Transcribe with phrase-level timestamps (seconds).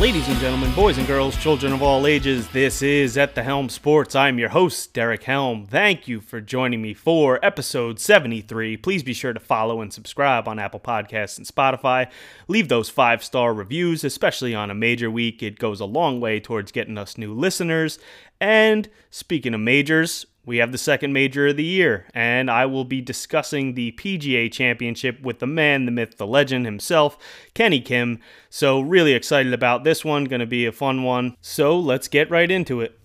[0.00, 3.70] Ladies and gentlemen, boys and girls, children of all ages, this is At the Helm
[3.70, 4.14] Sports.
[4.14, 5.64] I'm your host, Derek Helm.
[5.64, 8.76] Thank you for joining me for episode 73.
[8.76, 12.10] Please be sure to follow and subscribe on Apple Podcasts and Spotify.
[12.46, 15.42] Leave those five star reviews, especially on a major week.
[15.42, 17.98] It goes a long way towards getting us new listeners.
[18.38, 22.84] And speaking of majors, we have the second major of the year, and I will
[22.84, 27.18] be discussing the PGA Championship with the man, the myth, the legend himself,
[27.52, 28.20] Kenny Kim.
[28.48, 30.24] So, really excited about this one.
[30.24, 31.34] Going to be a fun one.
[31.40, 32.96] So, let's get right into it.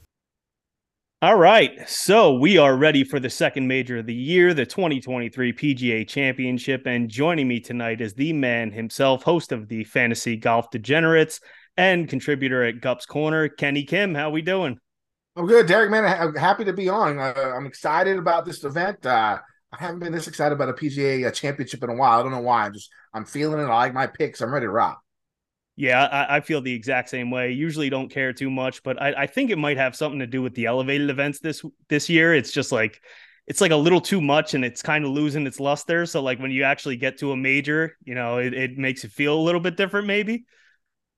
[1.24, 5.54] All right, so we are ready for the second major of the year, the 2023
[5.54, 6.86] PGA Championship.
[6.86, 11.40] And joining me tonight is the man himself, host of the Fantasy Golf Degenerates
[11.78, 14.16] and contributor at Gups Corner, Kenny Kim.
[14.16, 14.80] How we doing?
[15.36, 15.90] I'm good, Derek.
[15.90, 17.18] Man, I'm happy to be on.
[17.18, 19.06] Uh, I'm excited about this event.
[19.06, 19.40] Uh,
[19.72, 22.20] I haven't been this excited about a PGA uh, championship in a while.
[22.20, 22.66] I don't know why.
[22.66, 23.64] I'm just I'm feeling it.
[23.64, 24.42] I like my picks.
[24.42, 25.00] I'm ready to rock.
[25.78, 27.54] Yeah, I, I feel the exact same way.
[27.54, 30.42] Usually don't care too much, but I, I think it might have something to do
[30.42, 32.36] with the elevated events this this year.
[32.36, 33.02] It's just like
[33.48, 36.06] it's like a little too much and it's kind of losing its luster.
[36.06, 39.12] So like when you actually get to a major, you know, it, it makes it
[39.12, 40.46] feel a little bit different, maybe.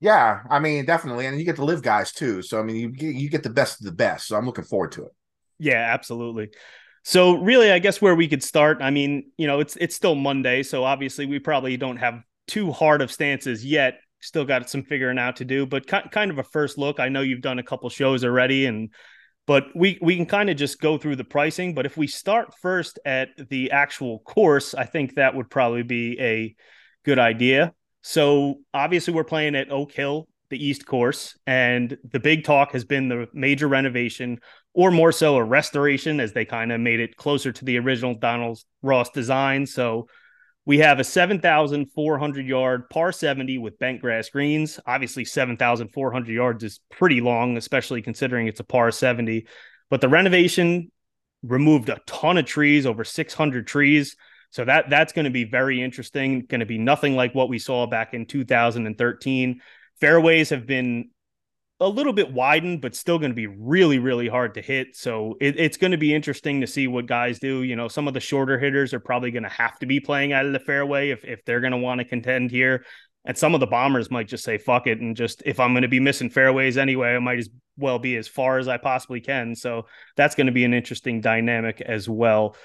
[0.04, 2.42] Yeah, I mean, definitely, and you get to LIV guys too.
[2.42, 4.28] So I mean, you get, you get the best of the best.
[4.28, 5.12] So I'm looking forward to it.
[5.59, 6.50] Yeah, absolutely.
[7.06, 8.80] So really, I guess where we could start.
[8.81, 12.74] I mean, you know, it's it's still Monday, so obviously we probably don't have too
[12.74, 14.02] hard of stances yet.
[14.20, 17.00] Still got some figuring out to do, but kind of a first look.
[17.00, 18.90] I know you've done a couple shows already, and
[19.48, 21.76] but we we can kind of just go through the pricing.
[21.76, 26.20] But if we start first at the actual course, I think that would probably be
[26.20, 26.56] a
[27.06, 27.74] good idea.
[28.04, 32.84] So obviously, we're playing at Oak Hill, the East Course, and the big talk has
[32.84, 34.40] been the major renovation,
[34.73, 38.14] or more so a restoration, as they kind of made it closer to the original
[38.14, 39.66] Donald Ross design.
[39.66, 40.08] So
[40.66, 44.80] we have a 7,400 yard par 70 with bent grass greens.
[44.86, 49.47] Obviously, 7,400 yards is pretty long, especially considering it's a par 70.
[49.90, 50.92] But the renovation
[51.42, 54.18] removed a ton of trees, over 600 trees.
[54.53, 56.46] So that that's going to be very interesting.
[56.46, 59.62] Going to be nothing like what we saw back in 2013.
[60.00, 61.09] Fairways have been
[61.80, 64.96] a little bit widened, but still going to be really, really hard to hit.
[64.96, 67.63] So it, it's going to be interesting to see what guys do.
[67.63, 70.34] You know, some of the shorter hitters are probably going to have to be playing
[70.34, 72.86] out of the fairway if, if they're going to want to contend here.
[73.25, 75.00] And some of the bombers might just say, fuck it.
[75.00, 78.18] And just, if I'm going to be missing fairways anyway, I might as well be
[78.18, 79.56] as far as I possibly can.
[79.56, 82.56] So that's going to be an interesting dynamic as well.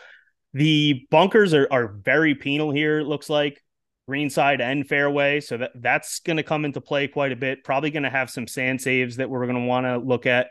[0.54, 3.62] The bunkers are, are very penal here, it looks like
[4.08, 5.40] greenside and fairway.
[5.40, 7.62] So that, that's going to come into play quite a bit.
[7.62, 10.48] Probably going to have some sand saves that we're going to want to look at.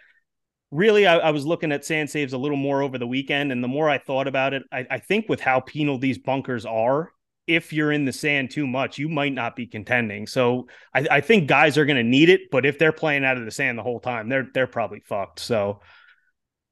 [0.70, 3.52] Really, I, I, was looking at sand saves a little more over the weekend.
[3.52, 6.68] And the more I thought about it, I, I think with how penal these bunkers
[6.68, 7.10] are,
[7.48, 10.28] if you're in the sand too much, you might not be contending.
[10.28, 13.38] So I, I think guys are going to need it, but if they're playing out
[13.38, 15.40] of the sand the whole time, they're they're probably fucked.
[15.40, 15.80] So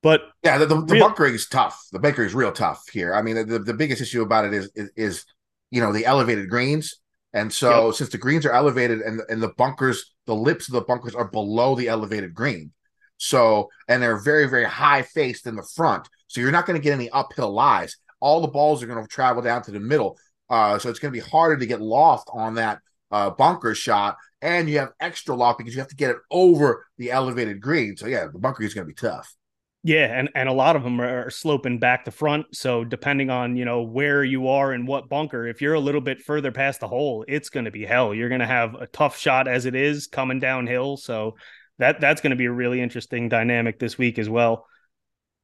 [0.05, 1.83] but yeah, the, the, the real- bunkering is tough.
[1.91, 3.15] The bunkering is real tough here.
[3.15, 5.25] I mean, the, the biggest issue about it is, is, is
[5.71, 7.01] you know the elevated greens,
[7.33, 7.95] and so yep.
[7.95, 11.27] since the greens are elevated and and the bunkers, the lips of the bunkers are
[11.27, 12.71] below the elevated green,
[13.17, 16.83] so and they're very very high faced in the front, so you're not going to
[16.83, 17.97] get any uphill lies.
[18.19, 20.19] All the balls are going to travel down to the middle,
[20.51, 22.79] uh, so it's going to be harder to get lost on that
[23.09, 26.85] uh, bunker shot, and you have extra loft because you have to get it over
[26.99, 27.97] the elevated green.
[27.97, 29.35] So yeah, the bunker is going to be tough.
[29.85, 32.47] Yeah, and, and a lot of them are sloping back to front.
[32.55, 36.01] So depending on you know where you are and what bunker, if you're a little
[36.01, 38.11] bit further past the hole, it's going to be hell.
[38.11, 40.97] You're going to have a tough shot as it is coming downhill.
[40.97, 41.35] So
[41.77, 44.65] that that's going to be a really interesting dynamic this week as well.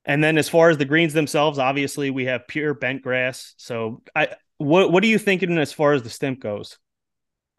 [0.06, 3.54] And then as far as the greens themselves, obviously we have pure bent grass.
[3.58, 6.80] So I what what are you thinking as far as the stimp goes?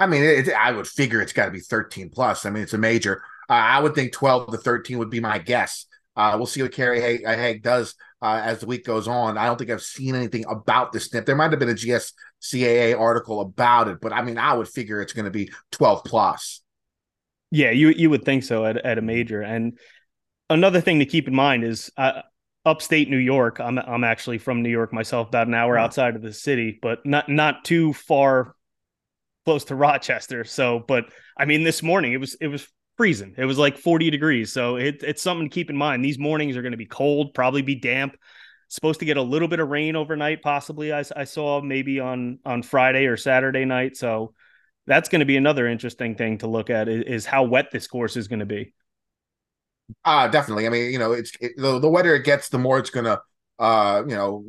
[0.01, 2.45] I mean, it, I would figure it's got to be 13 plus.
[2.45, 3.23] I mean, it's a major.
[3.49, 5.87] Uh, I would think 12 to 13 would be my guess.
[6.17, 9.39] Uh, we'll see what Kerry uh, does uh, as the week goes on.
[9.39, 11.27] I don't think I've seen anything about the stimp.
[11.27, 15.01] There might have been a GCSAA article about it, but I mean, I would figure
[15.01, 16.61] it's going to be 12 plus.
[17.51, 19.43] Yeah, you you would think so at, at a major.
[19.43, 19.79] And
[20.49, 22.23] another thing to keep in mind is uh,
[22.65, 23.61] upstate New York.
[23.61, 27.05] I'm I'm actually from New York myself, about an hour outside of the city, but
[27.05, 28.55] not not too far
[29.45, 30.45] close to Rochester.
[30.45, 31.05] So, but
[31.37, 32.67] I mean, this morning it was it was
[32.97, 33.35] freezing.
[33.37, 34.53] It was like 40 degrees.
[34.53, 36.05] So it, it's something to keep in mind.
[36.05, 38.17] These mornings are going to be cold, probably be damp.
[38.69, 40.95] Supposed to get a little bit of rain overnight, possibly.
[40.95, 43.99] I, I saw maybe on on Friday or Saturday night.
[43.99, 44.33] So
[44.87, 47.87] that's going to be another interesting thing to look at is, is how wet this
[47.87, 48.73] course is going to be.
[50.05, 50.67] Uh definitely.
[50.67, 53.05] I mean, you know, it's it, the, the wetter it gets, the more it's going
[53.05, 53.21] to,
[53.59, 54.45] uh, you know,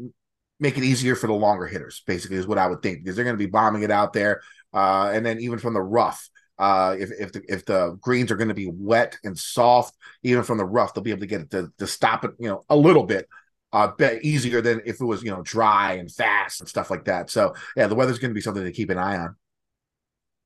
[0.60, 2.02] make it easier for the longer hitters.
[2.08, 4.42] Basically, is what I would think because they're going to be bombing it out there,
[4.74, 6.30] uh, and then even from the rough,
[6.60, 10.44] Uh, if if the, if the greens are going to be wet and soft, even
[10.44, 12.64] from the rough, they'll be able to get it to, to stop it, you know,
[12.70, 13.28] a little bit
[13.72, 13.92] uh,
[14.22, 17.30] easier than if it was, you know, dry and fast and stuff like that.
[17.30, 19.36] So yeah, the weather's going to be something to keep an eye on.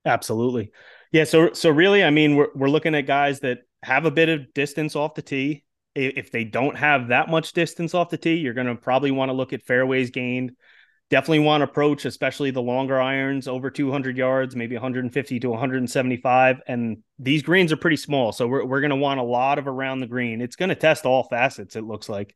[0.06, 0.71] Absolutely.
[1.12, 1.25] Yeah.
[1.25, 4.53] So, so really, I mean, we're, we're looking at guys that have a bit of
[4.53, 5.65] distance off the tee.
[5.94, 9.30] If they don't have that much distance off the tee, you're going to probably want
[9.30, 10.51] to look at fairways gained.
[11.09, 16.62] Definitely want to approach, especially the longer irons over 200 yards, maybe 150 to 175.
[16.68, 18.33] And these greens are pretty small.
[18.33, 20.42] So we're, we're going to want a lot of around the green.
[20.42, 22.36] It's going to test all facets, it looks like.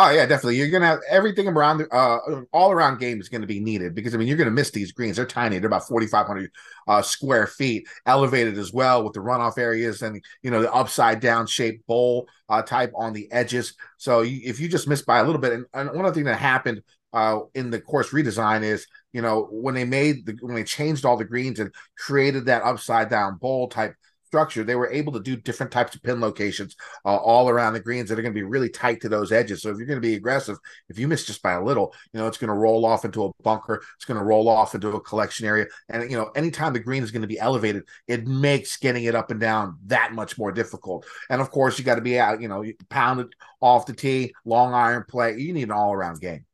[0.00, 0.56] Oh yeah, definitely.
[0.56, 3.96] You're gonna have everything around the uh, all around game is going to be needed
[3.96, 5.16] because I mean you're going to miss these greens.
[5.16, 5.58] They're tiny.
[5.58, 6.52] They're about 4,500
[6.86, 11.18] uh, square feet, elevated as well with the runoff areas and you know the upside
[11.18, 13.74] down shaped bowl uh, type on the edges.
[13.96, 16.24] So you, if you just miss by a little bit, and, and one other thing
[16.24, 20.54] that happened uh, in the course redesign is you know when they made the when
[20.54, 23.94] they changed all the greens and created that upside down bowl type
[24.28, 27.80] structure, they were able to do different types of pin locations uh, all around the
[27.80, 29.62] greens that are going to be really tight to those edges.
[29.62, 30.58] So if you're going to be aggressive,
[30.88, 33.24] if you miss just by a little, you know, it's going to roll off into
[33.24, 33.82] a bunker.
[33.96, 35.66] It's going to roll off into a collection area.
[35.88, 39.14] And, you know, anytime the green is going to be elevated, it makes getting it
[39.14, 41.06] up and down that much more difficult.
[41.30, 44.74] And of course, you got to be out, you know, pounded off the tee, long
[44.74, 45.38] iron play.
[45.38, 46.44] You need an all around game.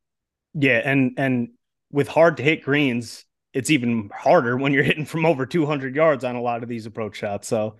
[0.54, 0.80] Yeah.
[0.84, 1.48] And, and,
[1.94, 6.24] with hard to hit greens, it's even harder when you're hitting from over 200 yards
[6.24, 7.46] on a lot of these approach shots.
[7.46, 7.76] So,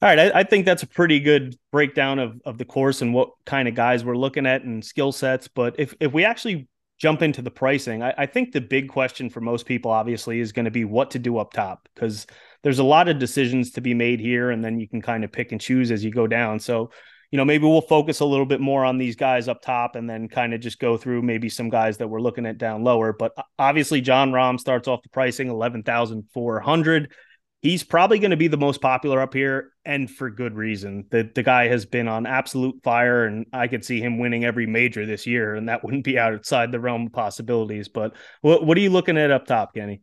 [0.00, 3.12] all right, I, I, think that's a pretty good breakdown of of the course and
[3.12, 5.48] what kind of guys we're looking at and skill sets.
[5.48, 6.68] But if if we actually
[6.98, 10.52] jump into the pricing, I, I think the big question for most people obviously is
[10.52, 12.28] going to be what to do up top because
[12.62, 15.32] there's a lot of decisions to be made here, and then you can kind of
[15.32, 16.60] pick and choose as you go down.
[16.60, 16.90] So
[17.30, 20.08] you know, maybe we'll focus a little bit more on these guys up top and
[20.08, 23.12] then kind of just go through maybe some guys that we're looking at down lower.
[23.12, 27.12] But obviously, Jon Rahm starts off the pricing 11,400.
[27.60, 31.06] He's probably going to be the most popular up here and for good reason.
[31.10, 34.66] The, the guy has been on absolute fire, and I could see him winning every
[34.66, 37.88] major this year, and that wouldn't be outside the realm of possibilities.
[37.88, 40.00] But what, what are you looking at up top, Kenny?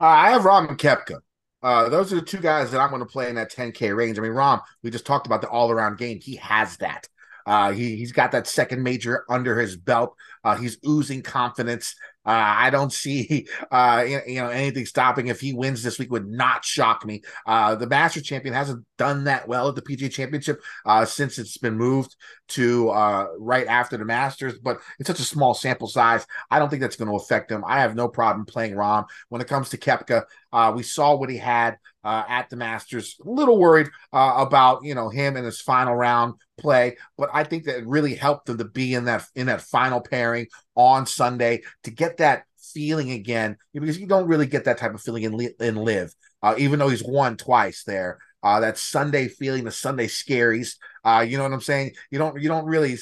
[0.00, 1.20] Uh, I have Rahm Koepka.
[1.62, 4.18] Uh, those are the two guys that I'm going to play in that 10K range.
[4.18, 6.20] I mean, Rahm, we just talked about the all around game.
[6.20, 7.08] He has that.
[7.46, 10.14] Uh, he, he's got that second major under his belt.
[10.44, 11.94] Uh, he's oozing confidence.
[12.24, 16.28] Uh, I don't see uh, you know anything stopping if he wins this week would
[16.28, 17.22] not shock me.
[17.46, 21.58] Uh, the Master champion hasn't done that well at the PGA Championship uh, since it's
[21.58, 22.14] been moved
[22.52, 26.26] to uh, right after the Masters, but it's such a small sample size.
[26.50, 27.64] I don't think that's going to affect him.
[27.66, 29.06] I have no problem playing Rahm.
[29.28, 30.24] when it comes to Koepka.
[30.52, 33.16] Uh, we saw what he had uh, at the Masters.
[33.24, 37.44] A little worried uh, about you know him in his final round play, but I
[37.44, 41.06] think that it really helped him to be in that in that final pairing on
[41.06, 45.24] Sunday to get that feeling again because you don't really get that type of feeling
[45.24, 46.14] in in LIV.
[46.42, 48.18] Uh, even though he's won twice there.
[48.44, 50.74] Uh, that Sunday feeling, the Sunday scaries.
[51.04, 51.92] Uh, you know what I'm saying?
[52.10, 52.96] You don't you don't really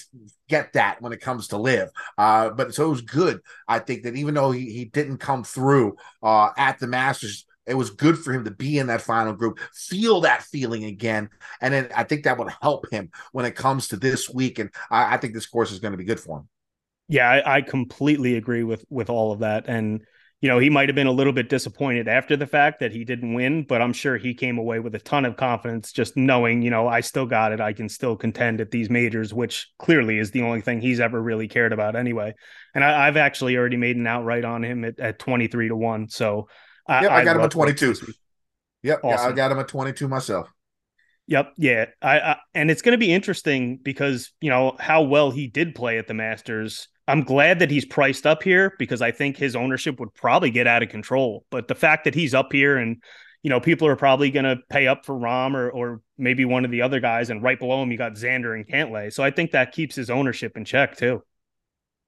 [0.48, 1.88] get that when it comes to LIV.
[2.18, 3.40] Uh, but so it was good.
[3.68, 7.74] I think that even though he, he didn't come through uh, at the Masters, it
[7.74, 11.28] was good for him to be in that final group, feel that feeling again.
[11.60, 14.58] And then I think that would help him when it comes to this week.
[14.58, 16.48] And I, I think this course is going to be good for him.
[17.08, 19.64] Yeah, I, I completely agree with with all of that.
[19.68, 20.02] And
[20.40, 23.04] you know, he might have been a little bit disappointed after the fact that he
[23.04, 26.62] didn't win, but I'm sure he came away with a ton of confidence just knowing,
[26.62, 27.60] you know, I still got it.
[27.60, 31.20] I can still contend at these majors, which clearly is the only thing he's ever
[31.20, 32.34] really cared about anyway.
[32.74, 36.08] And I, have actually already made an outright on him at, at 23 to 1.
[36.08, 36.48] So
[36.86, 37.94] I, yep, I got him at 22.
[38.82, 39.26] Yep, awesome.
[39.26, 40.48] yeah, I got him at 22 myself.
[41.26, 41.52] Yep.
[41.58, 41.86] Yeah.
[42.00, 45.74] I, I and it's going to be interesting because you know how well he did
[45.74, 46.88] play at the Masters.
[47.10, 50.66] I'm glad that he's priced up here because I think his ownership would probably get
[50.66, 51.44] out of control.
[51.50, 53.02] But the fact that he's up here and
[53.42, 56.64] you know people are probably going to pay up for Rahm or or maybe one
[56.64, 59.12] of the other guys, and right below him you got Xander and Cantlay.
[59.12, 61.22] So I think that keeps his ownership in check too.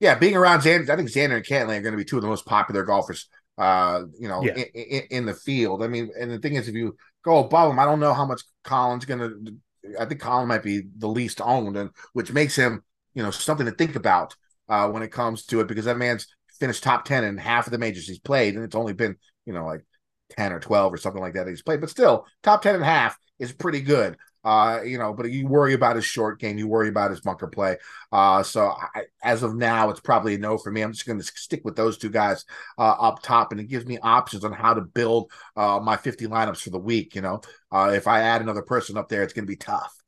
[0.00, 2.22] Yeah, being around Xander, I think Xander and Cantlay are going to be two of
[2.22, 3.28] the most popular golfers
[3.58, 4.54] uh, you know, yeah.
[4.54, 5.82] in, in, in, the field.
[5.82, 8.24] I mean, and the thing is, if you go above him, I don't know how
[8.24, 9.98] much Collin's going to.
[10.00, 12.82] I think Collin might be the least owned, and which makes him,
[13.14, 14.34] you know, something to think about
[14.72, 16.26] uh, when it comes to it, because that man's
[16.58, 19.52] finished top ten in half of the majors he's played, and it's only been, you
[19.52, 19.84] know, like
[20.30, 23.18] ten or twelve or something like that he's played, but still, top 10 and half
[23.38, 24.16] is pretty good.
[24.44, 27.46] Uh, you know, but you worry about his short game, you worry about his bunker
[27.46, 27.76] play.
[28.10, 30.80] Uh, so I, as of now, it's probably a no for me.
[30.80, 32.44] I'm just going to stick with those two guys
[32.78, 36.26] uh, up top, and it gives me options on how to build uh, my 50
[36.26, 37.14] lineups for the week.
[37.14, 40.01] You know, uh, if I add another person up there, it's going to be tough.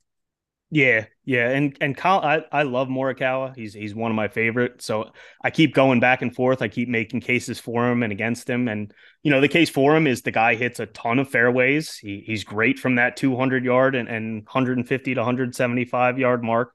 [0.71, 3.55] Yeah, yeah, and and I I love Morikawa.
[3.55, 4.81] He's he's one of my favorite.
[4.81, 5.11] So
[5.43, 6.61] I keep going back and forth.
[6.61, 8.67] I keep making cases for him and against him.
[8.67, 8.91] And
[9.21, 11.95] you know, the case for him is the guy hits a ton of fairways.
[11.95, 16.73] He he's great from that 200 yard and, and 150 to 175 yard mark.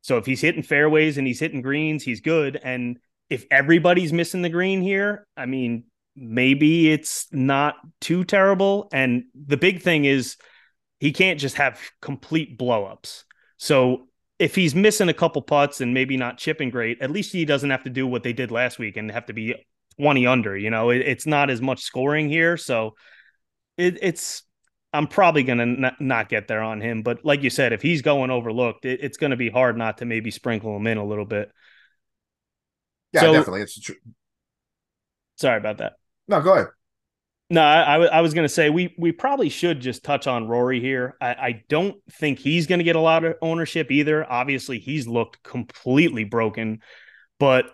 [0.00, 2.58] So if he's hitting fairways and he's hitting greens, he's good.
[2.62, 5.84] And if everybody's missing the green here, I mean,
[6.16, 8.88] maybe it's not too terrible.
[8.92, 10.36] And the big thing is
[10.98, 13.24] he can't just have complete blowups.
[13.58, 17.44] So if he's missing a couple putts and maybe not chipping great, at least he
[17.44, 19.54] doesn't have to do what they did last week and have to be
[19.98, 20.56] 20 under.
[20.56, 22.56] You know, it, it's not as much scoring here.
[22.56, 22.94] So
[23.76, 24.42] it, it's,
[24.92, 27.02] I'm probably going to n- not get there on him.
[27.02, 29.98] But like you said, if he's going overlooked, it, it's going to be hard not
[29.98, 31.50] to maybe sprinkle him in a little bit.
[33.12, 33.62] Yeah, so, definitely.
[33.62, 33.96] It's true.
[35.36, 35.94] Sorry about that.
[36.28, 36.66] No, go ahead.
[37.48, 40.80] No, I, I was going to say we we probably should just touch on Rory
[40.80, 41.16] here.
[41.20, 44.28] I, I don't think he's going to get a lot of ownership either.
[44.30, 46.80] Obviously, he's looked completely broken,
[47.38, 47.66] but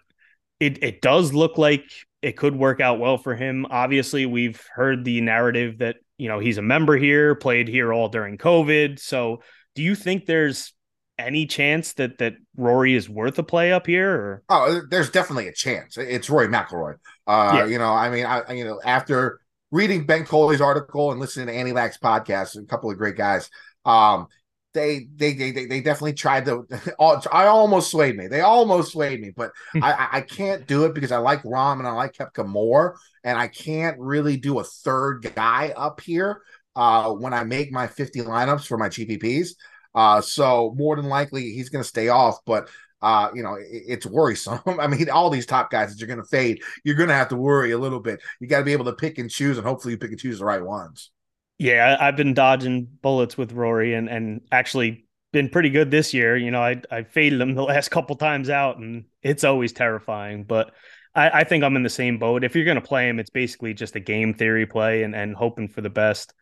[0.61, 1.85] it it does look like
[2.21, 3.67] it could work out well for him.
[3.71, 8.09] Obviously, we've heard the narrative that you know he's a member here, played here all
[8.09, 8.99] during COVID.
[8.99, 9.43] So,
[9.75, 10.75] do you think there's
[11.19, 14.11] any chance that that Rory is worth a play up here?
[14.11, 14.43] Or?
[14.51, 15.97] Oh, there's definitely a chance.
[15.97, 16.97] It's Rory McIlroy.
[17.27, 17.65] Uh, yeah.
[17.65, 19.41] You know, I mean, I you know after
[19.73, 23.51] reading Ben Coley's article and listening to Andy Lack's podcast, a couple of great guys.
[23.85, 24.29] Um,
[24.75, 26.67] they, they they they they definitely tried to.
[27.33, 28.29] I almost swayed me.
[28.29, 29.83] They almost swayed me, but hmm.
[29.83, 33.37] I I can't do it because I like Rahm and I like Koepka more, and
[33.37, 36.43] I can't really do a third guy up here
[36.77, 39.51] uh, when I make my 50 lineups for my GPPs.
[39.95, 42.71] Uh, so more than likely he's going to stay off, but
[43.03, 44.61] uh, you know, it, it's worrisome.
[44.81, 47.29] I mean, all these top guys that you're going to fade, you're going to have
[47.29, 48.21] to worry a little bit.
[48.41, 50.39] You got to be able to pick and choose, and hopefully, you pick and choose
[50.39, 51.11] the right ones.
[51.59, 56.37] Yeah, I've been dodging bullets with Rory, and and actually been pretty good this year.
[56.37, 60.45] You know, I I faded him the last couple times out, and it's always terrifying.
[60.45, 60.73] But
[61.15, 62.45] I, I think I'm in the same boat.
[62.45, 65.35] If you're going to play him, it's basically just a game theory play and and
[65.35, 66.33] hoping for the best.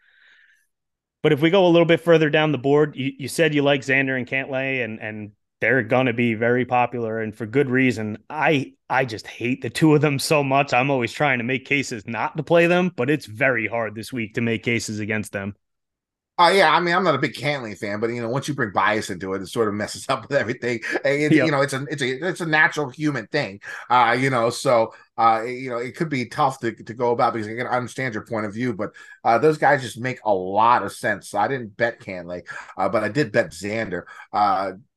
[1.22, 3.62] But if we go a little bit further down the board, you, you said you
[3.62, 8.18] like Xander and Cantlay, and and they're gonna be very popular and for good reason.
[8.28, 10.72] I I just hate the two of them so much.
[10.72, 14.12] I'm always trying to make cases not to play them, but it's very hard this
[14.12, 15.54] week to make cases against them.
[16.40, 18.48] Oh uh, yeah, I mean I'm not a big Cantlay fan, but you know once
[18.48, 20.80] you bring bias into it, it sort of messes up with everything.
[21.04, 21.44] It, yep.
[21.44, 23.60] You know it's a it's a it's a natural human thing.
[23.90, 27.34] Uh, you know, so uh, you know it could be tough to, to go about
[27.34, 30.32] because I can understand your point of view, but uh, those guys just make a
[30.32, 31.28] lot of sense.
[31.28, 34.04] So I didn't bet Cantlay, uh, but I did bet Xander.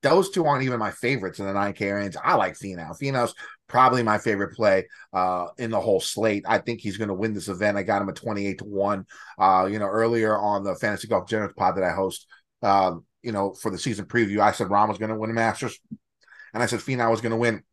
[0.03, 2.15] Those two aren't even my favorites in the 9K range.
[2.21, 2.95] I like Finau.
[2.99, 3.33] Finau's
[3.67, 6.43] probably my favorite play uh, in the whole slate.
[6.47, 7.77] I think he's going to win this event.
[7.77, 9.05] I got him at 28 to 1.
[9.39, 12.27] Uh, you know, earlier on the Fantasy Golf Degenerates pod that I host,
[12.61, 15.33] uh, you know, for the season preview, I said Rahm was going to win the
[15.33, 15.79] Masters.
[16.53, 17.63] And I said Finau was going to win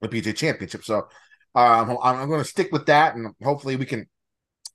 [0.00, 0.84] the PGA Championship.
[0.84, 1.08] So
[1.54, 3.16] um, I'm, I'm going to stick with that.
[3.16, 4.08] And hopefully we can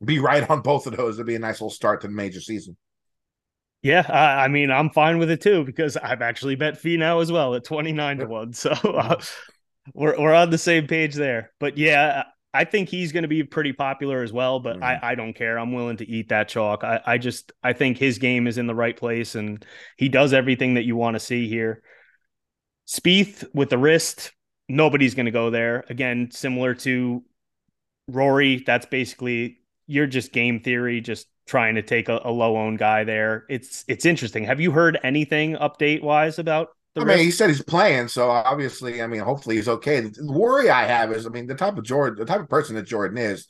[0.03, 1.18] be right on both of those.
[1.18, 2.77] It'll be a nice little start to the major season.
[3.82, 7.32] Yeah, I, I, mean, I'm fine with it too because I've actually bet Finau as
[7.32, 8.54] well at 29 to 1.
[8.54, 9.22] So uh,
[9.94, 11.52] we're we're on the same page there.
[11.60, 14.60] But yeah, I think he's going to be pretty popular as well.
[14.60, 14.84] But mm-hmm.
[14.84, 15.58] I I don't care.
[15.58, 16.84] I'm willing to eat that chalk.
[16.84, 19.66] I I just I think his game is in the right place and
[19.98, 21.82] he does everything that you want to see here.
[22.88, 24.34] Spieth with the wrist,
[24.68, 25.86] nobody's going to go there.
[25.90, 27.24] Again, similar to
[28.08, 32.77] Rory, that's basically you're just game theory, just trying to take a, a low owned
[32.77, 33.46] guy there.
[33.50, 34.46] It's it's interesting.
[34.46, 39.01] Have you heard anything update wise about I mean, he said he's playing, so obviously,
[39.01, 40.01] I mean, hopefully he's okay.
[40.01, 42.75] The worry I have is, I mean, the type of Jordan, the type of person
[42.75, 43.48] that Jordan is.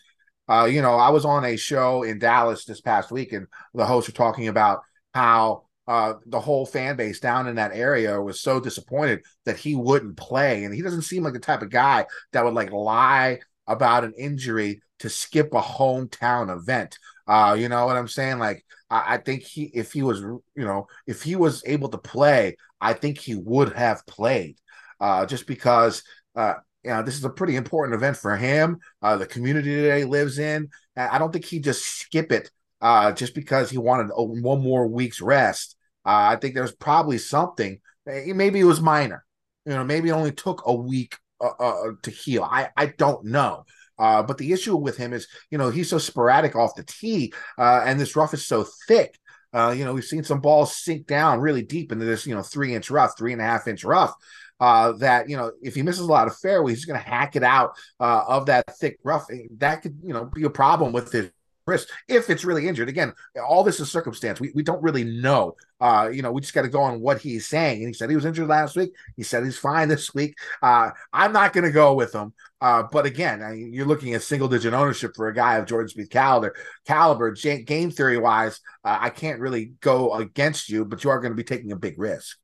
[0.48, 3.86] Uh, you know, I was on a show in Dallas this past week, and the
[3.86, 4.82] hosts were talking about
[5.13, 9.75] how uh, the whole fan base down in that area was so disappointed that he
[9.75, 13.39] wouldn't play, and he doesn't seem like the type of guy that would like lie
[13.68, 16.98] about an injury to skip a hometown event.
[17.30, 18.40] Uh, you know what I'm saying?
[18.40, 22.00] Like, I, I think he, if he was, you know, if he was able to
[22.00, 24.58] play, I think he would have played.
[25.00, 26.04] Uh, just because,
[26.36, 28.80] uh, you know, this is a pretty important event for him.
[29.02, 30.70] Uh, the community that he lives in.
[30.98, 35.22] I don't think he just skip it uh, just because he wanted one more week's
[35.22, 35.78] rest.
[36.06, 37.80] Uh, I think there's probably something.
[38.08, 39.24] Eh, maybe it was minor.
[39.66, 42.44] You know, maybe it only took a week uh, uh, to heal.
[42.44, 43.66] I I don't know.
[44.00, 47.34] Uh, but the issue with him is, you know, he's so sporadic off the tee,
[47.58, 49.20] uh, and this rough is so thick.
[49.51, 52.44] Uh, you know, we've seen some balls sink down really deep into this, you know,
[52.44, 54.13] three inch rough, three and a half inch rough.
[54.60, 57.36] Uh, that you know, if he misses a lot of fairways, he's going to hack
[57.36, 59.25] it out uh, of that thick rough.
[59.58, 61.32] That could, you know, be a problem with his
[61.70, 62.90] risk if it's really injured.
[62.90, 63.14] Again,
[63.48, 64.40] all this is circumstance.
[64.40, 65.56] We, we don't really know.
[65.80, 67.80] Uh, you know, we just got to go on what he's saying.
[67.80, 68.92] And he said he was injured last week.
[69.16, 70.36] He said he's fine this week.
[70.62, 72.34] Uh, I'm not going to go with him.
[72.60, 75.66] Uh, but again, I mean, you're looking at single digit ownership for a guy of
[75.66, 76.54] Jordan Spieth caliber.
[76.86, 81.32] Caliber, game theory wise, uh, I can't really go against you, but you are going
[81.32, 82.38] to be taking a big risk.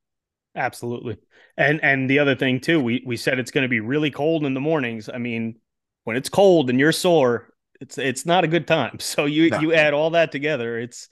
[0.54, 1.18] Absolutely.
[1.58, 4.46] And and the other thing too, we we said it's going to be really cold
[4.46, 5.10] in the mornings.
[5.12, 5.56] I mean,
[6.04, 8.98] when it's cold and you're sore, it's it's not a good time.
[9.00, 9.60] So you no.
[9.60, 11.08] you add all that together, it's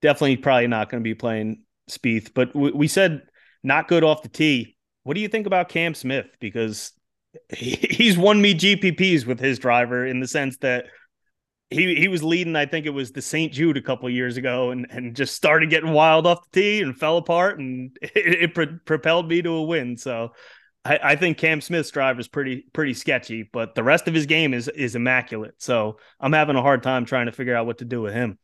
[0.00, 2.32] definitely probably not going to be playing Spieth.
[2.34, 3.22] But we, we said
[3.62, 4.76] not good off the tee.
[5.04, 6.26] What do you think about Cam Smith?
[6.40, 6.92] Because
[7.54, 10.86] he, he's won me GPPs with his driver in the sense that
[11.70, 12.56] he he was leading.
[12.56, 13.52] I think it was the St.
[13.52, 16.98] Jude a couple years ago, and and just started getting wild off the tee and
[16.98, 19.96] fell apart, and it, it pro- propelled me to a win.
[19.96, 20.32] So.
[20.84, 24.26] I, I think Cam Smith's drive is pretty pretty sketchy, but the rest of his
[24.26, 25.54] game is is immaculate.
[25.58, 28.38] So I'm having a hard time trying to figure out what to do with him.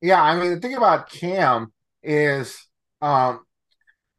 [0.00, 2.66] Yeah, I mean the thing about Cam is
[3.00, 3.44] um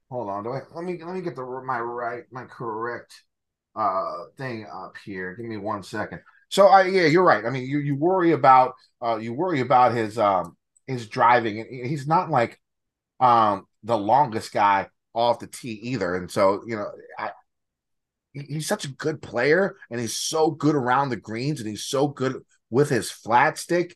[0.10, 3.24] hold on, do I let me let me get the my right my correct
[3.76, 5.36] uh thing up here.
[5.36, 6.22] Give me one second.
[6.50, 7.46] So I yeah, you're right.
[7.46, 8.74] I mean, you you worry about
[9.04, 12.60] uh you worry about his um his driving, he's not like
[13.20, 16.16] um the longest guy off the tee either.
[16.16, 17.32] And so you know, I,
[18.34, 22.08] he's such a good player, and he's so good around the greens, and he's so
[22.08, 23.96] good with his flat stick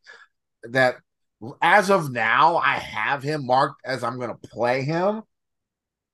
[0.64, 0.96] that
[1.62, 5.24] as of now, I have him marked as I'm going to play him,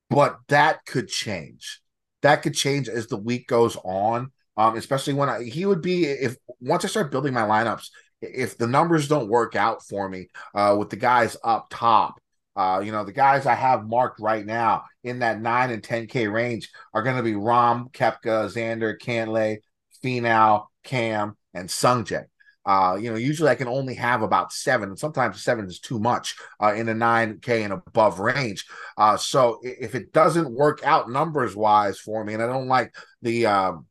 [0.09, 1.81] but that could change.
[2.21, 6.05] That could change as the week goes on um, especially when I, he would be
[6.05, 7.89] if once I start building my lineups,
[8.21, 12.19] if the numbers don't work out for me uh, with the guys up top,
[12.55, 16.31] uh, you know, the guys I have marked right now in that nine and 10K
[16.31, 19.57] range are going to be Rahm, Koepka, Xander, Cantlay,
[20.03, 22.25] Finau, Cam, and Sungjae.
[22.65, 26.00] Uh, you know, usually I can only have about seven, and sometimes seven is too
[26.00, 28.65] much uh, in the 9K and above range.
[28.97, 32.95] Uh, so if it doesn't work out numbers wise for me, and I don't like
[33.21, 33.85] the um,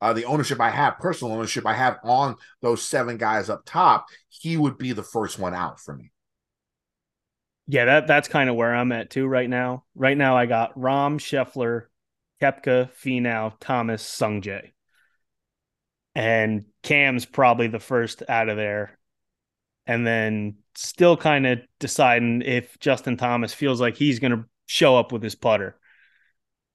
[0.00, 4.06] uh, the ownership I have, personal ownership I have on those seven guys up top,
[4.28, 6.12] he would be the first one out for me.
[7.70, 9.84] Yeah, that that's kind of where I'm at too right now.
[9.94, 11.84] Right now, I got Rahm, Scheffler,
[12.40, 14.70] Koepka, Finau, Thomas, Sungjae,
[16.14, 18.98] and Cam's probably the first out of there,
[19.86, 24.96] and then still kind of deciding if Justin Thomas feels like he's going to show
[24.96, 25.76] up with his putter.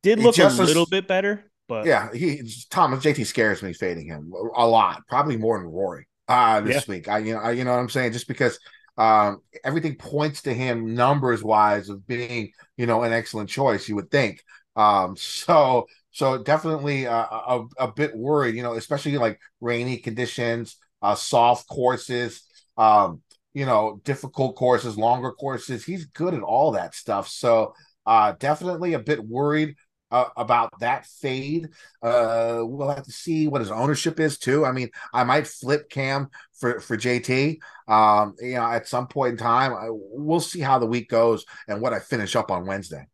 [0.03, 4.32] Did look a little bit better, but yeah, he Thomas JT scares me fading him
[4.56, 6.93] a lot, probably more than Rory uh this yeah.
[6.93, 7.08] week.
[7.08, 8.60] I you know I, you know what I'm saying just because
[8.97, 13.95] um everything points to him numbers wise of being you know an excellent choice you
[13.95, 14.41] would think.
[14.75, 20.77] Um so so definitely uh, a, a bit worried you know especially like rainy conditions
[21.01, 22.43] uh soft courses
[22.77, 23.21] um
[23.53, 25.84] you know difficult courses longer courses.
[25.84, 27.27] He's good at all that stuff.
[27.27, 27.73] So
[28.06, 29.75] uh definitely a bit worried
[30.13, 31.69] uh, about that fade.
[32.02, 34.63] Uh, we'll have to see what his ownership is too.
[34.63, 37.58] I mean, I might flip Cam for for JT.
[37.88, 41.45] Um, you know, at some point in time, I, we'll see how the week goes
[41.67, 43.08] and what I finish up on Wednesday.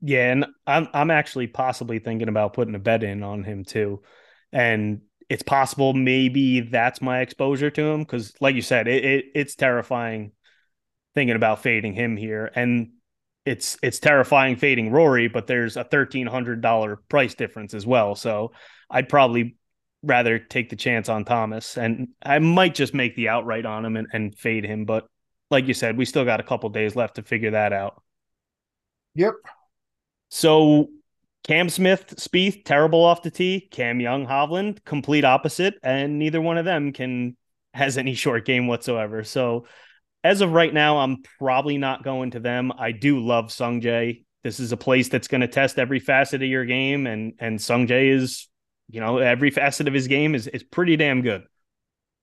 [0.00, 4.02] Yeah, and I'm I'm actually possibly thinking about putting a bet in on him too,
[4.52, 9.24] and it's possible maybe that's my exposure to him because, like you said, it, it
[9.34, 10.30] it's terrifying
[11.16, 12.92] thinking about fading him here and
[13.48, 18.14] it's it's terrifying fading Rory, but there's a thirteen hundred dollar price difference as well.
[18.14, 18.52] So
[18.90, 19.56] I'd probably
[20.02, 23.96] rather take the chance on Thomas, and I might just make the outright on him
[23.96, 24.84] and, and fade him.
[24.84, 25.08] But
[25.50, 28.02] like you said, we still got a couple days left to figure that out.
[29.14, 29.34] Yep.
[30.28, 30.90] So
[31.44, 33.66] Cam Smith, Spieth, terrible off the tee.
[33.70, 37.36] Cam Young, Hovland, complete opposite, and neither one of them can
[37.74, 39.24] has any short game whatsoever.
[39.24, 39.66] So
[40.24, 42.72] as of right now, I'm probably not going to them.
[42.76, 44.24] I do love Sungjae.
[44.44, 47.58] This is a place that's going to test every facet of your game, and and
[47.58, 48.48] Sungjae is,
[48.88, 51.42] you know, every facet of his game is is pretty damn good.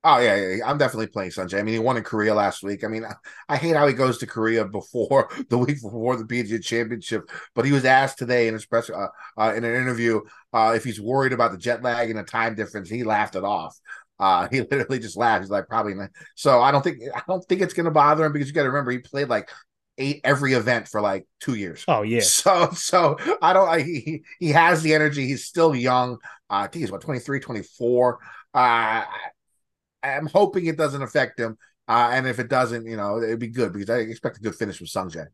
[0.08, 1.58] Oh yeah, yeah, I'm definitely playing Sungjae.
[1.58, 2.84] I mean, he won in Korea last week.
[2.84, 3.14] I mean, I,
[3.50, 7.28] I hate how he goes to Korea before the week before the PGA Championship.
[7.56, 10.22] But he was asked today in his press uh, uh, in an interview
[10.54, 12.88] uh, if he's worried about the jet lag and the time difference.
[12.88, 13.76] He laughed it off.
[14.20, 15.44] Uh, he literally just laughed.
[15.44, 16.10] He's like, probably not.
[16.36, 18.70] So I don't think I don't think it's gonna bother him because you got to
[18.70, 19.50] remember he played like
[19.98, 21.84] eight every event for like two years.
[21.88, 22.22] Oh yeah.
[22.24, 23.68] So so I don't.
[23.68, 25.28] I, he he has the energy.
[25.28, 26.16] He's still young.
[26.50, 28.20] Uh, I think he's about 23, 24.
[28.54, 29.04] Uh,
[30.04, 31.58] I'm hoping it doesn't affect him.
[31.88, 34.56] Uh, and if it doesn't, you know, it'd be good because I expect a good
[34.56, 35.28] finish with Sungjae.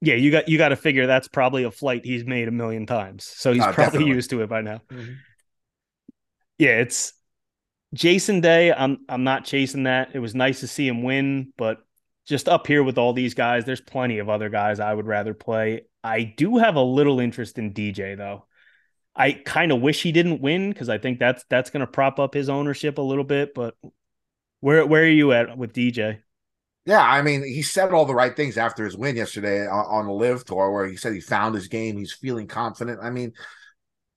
[0.00, 2.84] Yeah, you got you got to figure that's probably a flight he's made a million
[2.84, 4.14] times, so he's uh, probably definitely.
[4.14, 4.82] used to it by now.
[4.92, 5.12] Mm-hmm.
[6.58, 7.14] Yeah, it's
[7.94, 10.10] Jason Day, I'm I'm not chasing that.
[10.14, 11.78] It was nice to see him win, but
[12.26, 15.34] just up here with all these guys, there's plenty of other guys I would rather
[15.34, 15.82] play.
[16.02, 18.46] I do have a little interest in DJ though.
[19.16, 22.18] I kind of wish he didn't win because I think that's that's going to prop
[22.18, 23.54] up his ownership a little bit.
[23.54, 23.76] But
[24.60, 26.20] where where are you at with DJ?
[26.86, 30.06] Yeah, I mean, he said all the right things after his win yesterday on, on
[30.06, 33.00] the LIV tour, where he said he found his game, he's feeling confident.
[33.02, 33.32] I mean,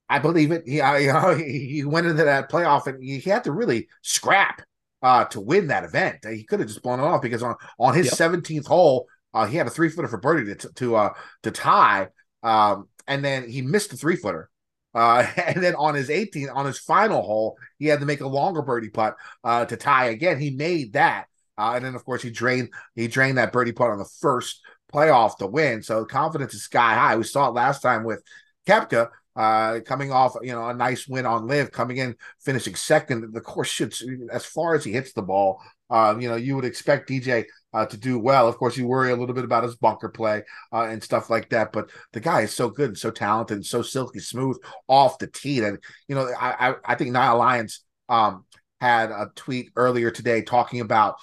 [0.09, 0.63] I believe it.
[0.65, 0.81] He, you
[1.13, 4.61] know, he went into that playoff and he had to really scrap
[5.01, 6.25] uh, to win that event.
[6.27, 9.57] He could have just blown it off because on on his seventeenth hole, uh, he
[9.57, 12.09] had a three footer for birdie to to uh, to tie,
[12.43, 14.49] um, and then he missed the three footer.
[14.93, 18.27] Uh, and then on his 18th, on his final hole, he had to make a
[18.27, 20.39] longer birdie putt uh, to tie again.
[20.39, 21.25] He made that,
[21.57, 24.61] uh, and then of course he drained he drained that birdie putt on the first
[24.91, 25.83] playoff to win.
[25.83, 27.15] So confidence is sky high.
[27.15, 28.23] We saw it last time with
[28.65, 29.09] Koepka.
[29.37, 33.33] Uh, coming off, you know, a nice win on LIV, coming in, finishing second.
[33.33, 33.93] The course should,
[34.31, 37.85] as far as he hits the ball, uh, you know, you would expect DJ uh,
[37.85, 38.47] to do well.
[38.47, 41.49] Of course, you worry a little bit about his bunker play uh, and stuff like
[41.49, 45.19] that, but the guy is so good and so talented and so silky smooth off
[45.19, 45.63] the tee.
[45.63, 48.45] And you know, I I, I think Niall Lyons um,
[48.81, 51.15] had a tweet earlier today talking about,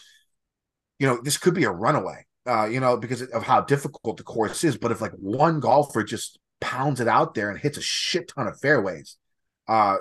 [0.98, 2.24] you know, this could be a runaway.
[2.46, 4.77] Uh, you know, because of how difficult the course is.
[4.77, 8.46] But if like one golfer just pounds it out there and hits a shit ton
[8.46, 9.18] of fairways,
[9.68, 9.98] uh,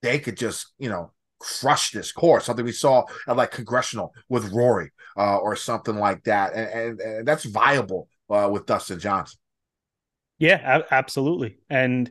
[0.00, 2.44] they could just, you know, crush this course.
[2.44, 7.00] Something we saw at like Congressional with Rory uh, or something like that, and, and,
[7.00, 9.38] and that's viable uh, with Dustin Johnson.
[10.38, 12.10] Yeah, absolutely, and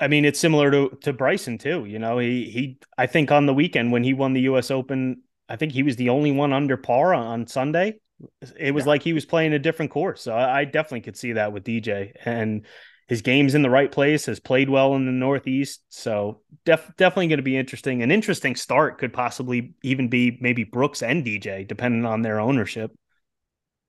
[0.00, 1.84] I mean it's similar to to Bryson too.
[1.84, 4.70] You know, he he I think on the weekend when he won the U.S.
[4.70, 8.00] Open, I think he was the only one under par on Sunday
[8.58, 8.88] it was yeah.
[8.88, 10.22] like he was playing a different course.
[10.22, 12.66] So I, I definitely could see that with DJ and
[13.08, 15.82] his game's in the right place, has played well in the Northeast.
[15.88, 18.02] So def- definitely going to be interesting.
[18.02, 22.92] An interesting start could possibly even be maybe Brooks and DJ, depending on their ownership.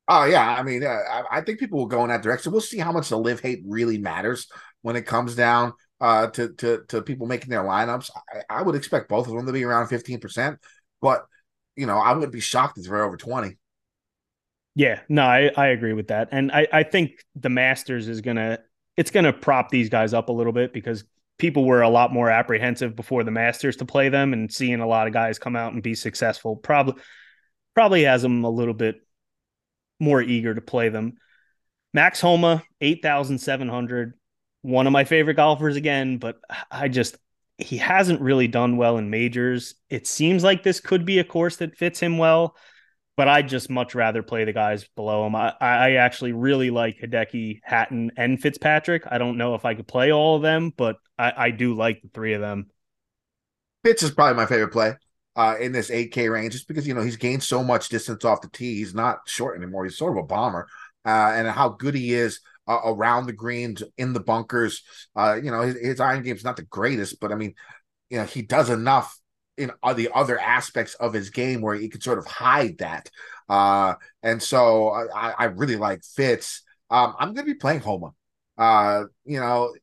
[0.07, 2.51] Oh yeah, I mean, uh, I, think people will go in that direction.
[2.51, 4.47] We'll see how much the LIV hate really matters
[4.81, 8.09] when it comes down uh, to to to people making their lineups.
[8.33, 10.57] I, I would expect both of them to be around fifteen percent,
[10.99, 11.25] but
[11.75, 13.58] you know, I wouldn't be shocked if they're over twenty.
[14.79, 16.29] Yeah, no, I, I agree with that.
[16.31, 18.59] And I, I think the Masters is gonna
[18.95, 21.03] it's gonna prop these guys up a little bit because
[21.37, 24.87] people were a lot more apprehensive before the Masters to play them and seeing a
[24.87, 26.93] lot of guys come out and be successful probably
[27.75, 29.01] probably has them a little bit
[29.99, 31.17] more eager to play them.
[31.93, 34.13] Max Homa, 8,700,
[34.61, 36.39] one of my favorite golfers again, but
[36.71, 37.17] I just
[37.57, 39.75] he hasn't really done well in majors.
[39.89, 42.55] It seems like this could be a course that fits him well
[43.19, 45.35] but I'd just much rather play the guys below him.
[45.35, 49.03] I, I actually really like Hideki, Hatton, and Fitzpatrick.
[49.11, 52.01] I don't know if I could play all of them, but I, I do like
[52.01, 52.67] the three of them.
[53.83, 54.93] Fitz is probably my favorite play
[55.35, 58.39] uh, in this 8K range, just because you know he's gained so much distance off
[58.39, 58.77] the tee.
[58.77, 59.83] He's not short anymore.
[59.83, 60.69] He's sort of a bomber,
[61.03, 64.81] uh, and how good he is uh, around the greens in the bunkers.
[65.13, 67.53] Uh, you know his, his iron game's not the greatest, but I mean,
[68.09, 69.13] you know he does enough
[69.59, 73.09] in the other aspects of his game where he could sort of hide that.
[73.47, 76.63] Uh, and so I, I really like Fitz.
[76.89, 78.11] Um, I'm going to be playing Homa.
[78.57, 79.73] Uh, you know,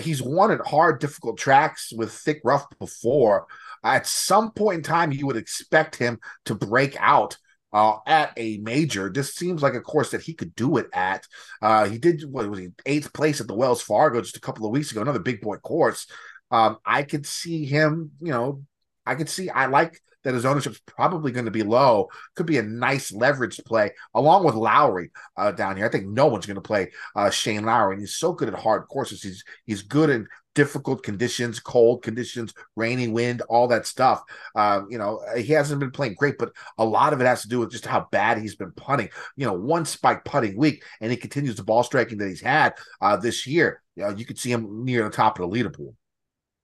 [0.00, 3.46] he's at hard, difficult tracks with thick rough before.
[3.82, 7.36] At some point in time, you would expect him to break out
[7.72, 9.10] uh, at a major.
[9.10, 11.26] This seems like a course that he could do it at.
[11.62, 14.66] Uh, he did what was he eighth place at the Wells Fargo just a couple
[14.66, 16.06] of weeks ago, another big boy course.
[16.50, 18.62] Um, I could see him, you know,
[19.10, 22.08] I could see I like that his ownership's probably going to be low.
[22.36, 25.86] Could be a nice leverage play along with Lowry uh, down here.
[25.86, 28.58] I think no one's going to play uh, Shane Lowry, and he's so good at
[28.58, 29.22] hard courses.
[29.22, 34.22] He's he's good in difficult conditions, cold conditions, rainy wind, all that stuff.
[34.54, 37.48] Um, you know, he hasn't been playing great, but a lot of it has to
[37.48, 39.08] do with just how bad he's been putting.
[39.36, 42.74] You know, one spike putting week, and he continues the ball striking that he's had
[43.00, 43.82] uh, this year.
[43.96, 45.94] You, know, you could see him near the top of the leaderboard.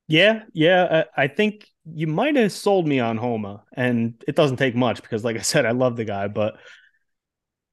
[0.08, 1.04] Yeah, yeah.
[1.16, 5.02] I, I think you might have sold me on Homa, and it doesn't take much
[5.02, 6.56] because, like I said, I love the guy, but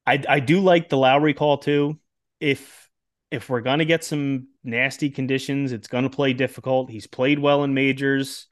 [0.06, 1.98] I I do like the Lowry call too.
[2.40, 2.88] If
[3.30, 6.90] if we're gonna get some nasty conditions, it's gonna play difficult.
[6.90, 8.46] He's played well in majors.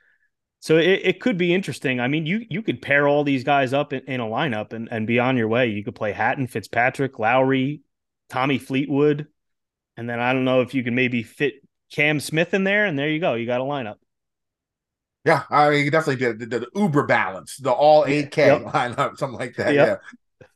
[0.61, 2.01] So it, it could be interesting.
[2.01, 4.89] I mean, you you could pair all these guys up in, in a lineup and,
[4.91, 5.69] and be on your way.
[5.69, 7.83] You could play Hatton, Fitzpatrick, Lowry,
[8.29, 9.27] Tommy Fleetwood,
[9.97, 11.55] and then I don't know if you can maybe fit
[11.93, 13.35] Cam Smith in there, and there you go.
[13.35, 13.97] You got a lineup.
[15.25, 18.63] Yeah, I mean, definitely did the, the, Uber balance, the all 8K yep.
[18.65, 19.73] lineup, something like that.
[19.73, 20.03] Yep.
[20.41, 20.47] Yeah.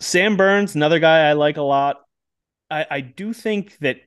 [0.00, 1.98] Sam Burns, another guy I like a lot.
[2.70, 3.98] I, I do think that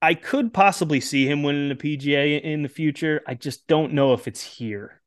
[0.00, 3.20] I could possibly see him winning the PGA in the future.
[3.26, 5.00] I just don't know if it's here.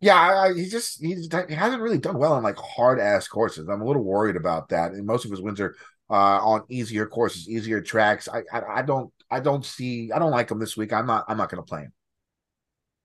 [0.00, 1.14] Yeah, I, he just he,
[1.48, 3.68] he hasn't really done well on like hard ass courses.
[3.68, 4.92] I'm a little worried about that.
[4.92, 5.74] And most of his wins are
[6.08, 8.28] uh, on easier courses, easier tracks.
[8.28, 10.92] I, I I don't I don't see I don't like him this week.
[10.92, 11.92] I'm not I'm not going to play him.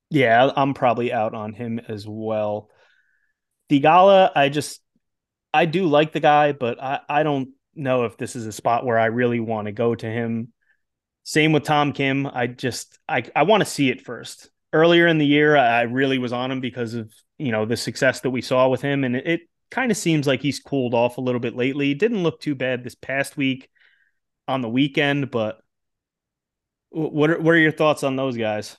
[0.10, 2.70] Yeah, I'm probably out on him as well.
[3.70, 4.82] Theegala, I just
[5.54, 8.86] I do like the guy, but I I don't know if this is a spot
[8.86, 10.54] where I really want to go to him.
[11.24, 12.28] Same with Tom Kim.
[12.28, 16.18] I just I I want to see it first earlier in the year, I really
[16.18, 19.16] was on him because of you know the success that we saw with him, and
[19.16, 21.94] it, it kind of seems like he's cooled off a little bit lately.
[21.94, 23.70] didn't look too bad this past week
[24.48, 25.62] on the weekend, but
[26.94, 28.78] what are, what are your thoughts on those guys?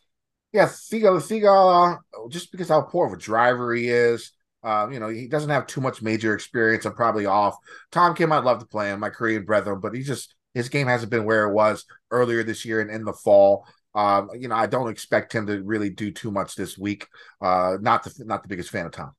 [0.53, 1.99] Yeah, Figa, Figa,
[2.31, 4.31] just because how poor of a driver he is,
[4.63, 6.87] um, you know, he doesn't have too much major experience.
[6.87, 7.57] I'm probably off.
[7.93, 10.87] Tom Kim, I'd love to play him, my Korean brethren, but he just his game
[10.87, 13.67] hasn't been where it was earlier this year and in the fall.
[13.95, 17.07] Um, you know, I don't expect him to really do too much this week.
[17.41, 19.13] Uh, not the not the biggest fan of Tom.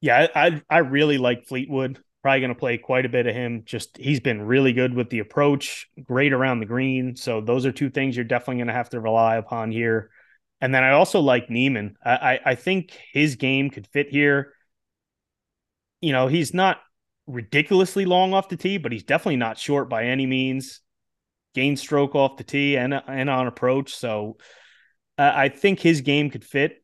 [0.00, 1.98] Yeah, I I really like Fleetwood.
[2.22, 3.62] Probably going to play quite a bit of him.
[3.64, 7.16] Just he's been really good with the approach, great around the green.
[7.16, 10.10] So those are two things you're definitely going to have to rely upon here.
[10.60, 11.96] And then I also like Niemann.
[12.04, 14.52] I, I I think his game could fit here.
[16.00, 16.80] You know, he's not
[17.26, 20.80] ridiculously long off the tee, but he's definitely not short by any means
[21.54, 23.94] gain stroke off the tee and and on approach.
[23.94, 24.38] So
[25.18, 26.81] uh, I think his game could fit.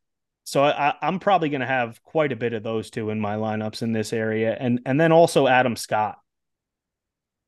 [0.48, 3.36] So I, am probably going to have quite a bit of those two in my
[3.36, 6.18] lineups in this area, and and then also Adam Scott.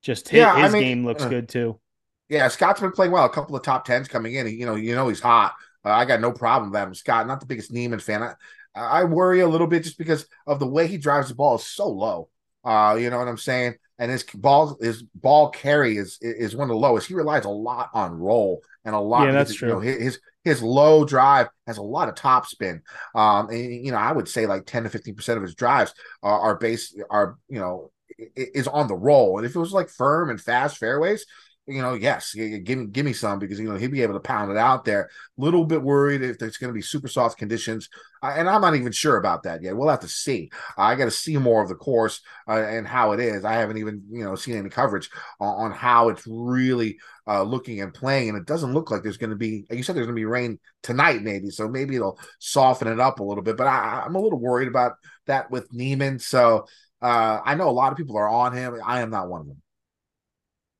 [0.02, 1.80] Just his, yeah, his mean, game looks uh, good too.
[2.28, 3.24] Yeah, Scott's been playing well.
[3.24, 4.46] A couple of top tens coming in.
[4.48, 5.54] You know, you know he's hot.
[5.82, 7.26] Uh, I got no problem with Adam Scott.
[7.26, 8.22] Not the biggest Niemann fan.
[8.22, 8.34] I,
[8.74, 11.64] I worry a little bit just because of the way he drives the ball is
[11.64, 12.28] so low.
[12.62, 13.76] Uh, you know what I'm saying?
[14.00, 17.06] and his ball his ball carry is is one of the lowest.
[17.06, 19.26] He relies a lot on roll and a lot.
[19.26, 19.68] Yeah, that's true.
[19.68, 22.82] You know, his his low drive has a lot of top spin.
[23.14, 25.94] Um, and you know, I would say like ten to fifteen percent of his drives
[26.22, 27.90] are, are based are you know
[28.36, 29.38] is on the roll.
[29.38, 31.26] And if it was like firm and fast fairways,
[31.70, 34.20] you know, yes, give me give me some because you know he'll be able to
[34.20, 35.10] pound it out there.
[35.38, 37.88] A little bit worried if there's going to be super soft conditions,
[38.22, 39.76] uh, and I'm not even sure about that yet.
[39.76, 40.50] We'll have to see.
[40.76, 43.44] I got to see more of the course uh, and how it is.
[43.44, 47.80] I haven't even you know seen any coverage on, on how it's really uh, looking
[47.80, 49.64] and playing, and it doesn't look like there's going to be.
[49.70, 53.00] Like you said, there's going to be rain tonight, maybe, so maybe it'll soften it
[53.00, 53.56] up a little bit.
[53.56, 54.94] But I, I'm a little worried about
[55.26, 56.18] that with Niemann.
[56.18, 56.66] So
[57.02, 58.76] uh, I know a lot of people are on him.
[58.84, 59.62] I am not one of them.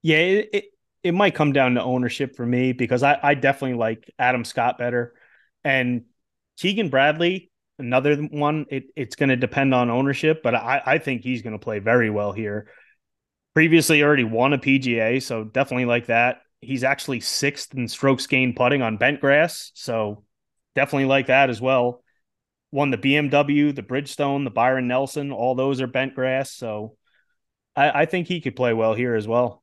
[0.02, 0.64] Yeah, it,
[1.02, 4.78] it might come down to ownership for me because I, I definitely like Adam Scott
[4.78, 5.14] better.
[5.64, 6.04] And
[6.58, 11.22] Keegan Bradley, another one, it, it's going to depend on ownership, but I, I think
[11.22, 12.68] he's going to play very well here.
[13.54, 16.42] Previously already won a PGA, so definitely like that.
[16.60, 20.24] He's actually sixth in strokes gained putting on bent grass, so
[20.74, 22.02] definitely like that as well.
[22.70, 26.96] Won the BMW, the Bridgestone, the Byron Nelson, all those are bent grass, so
[27.74, 29.59] I, I think he could play well here as well.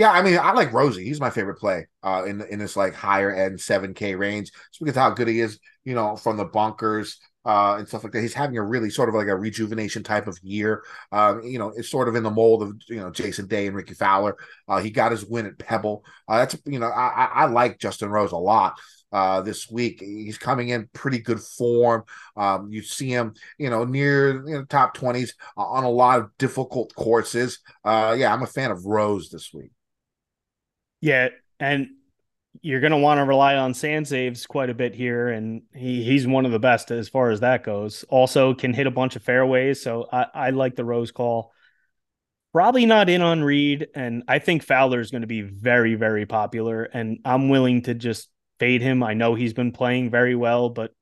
[0.00, 1.04] Yeah, I mean, I like Rosie.
[1.04, 4.80] He's my favorite play uh, in in this like higher end seven K range, just
[4.80, 8.22] because how good he is, you know, from the bunkers uh, and stuff like that.
[8.22, 10.84] He's having a really sort of like a rejuvenation type of year.
[11.12, 13.76] Um, you know, it's sort of in the mold of you know Jason Day and
[13.76, 14.38] Rickie Fowler.
[14.66, 16.02] Uh, he got his win at Pebble.
[16.26, 18.78] Uh, that's you know, I, I like Justin Rose a lot
[19.12, 20.00] uh, this week.
[20.00, 22.04] He's coming in pretty good form.
[22.38, 26.20] Um, you see him, you know, near you know, top 20s uh, on a lot
[26.20, 27.58] of difficult courses.
[27.84, 29.72] Uh, yeah, I'm a fan of Rose this week.
[31.00, 31.88] Yeah, and
[32.62, 36.02] you're going to want to rely on sand saves quite a bit here, and he
[36.02, 38.04] he's one of the best as far as that goes.
[38.08, 41.52] Also, can hit a bunch of fairways, so I, I like the Rose call.
[42.52, 46.26] Probably not in on Reed, and I think Fowler is going to be very very
[46.26, 49.02] popular, and I'm willing to just fade him.
[49.02, 50.92] I know he's been playing very well, but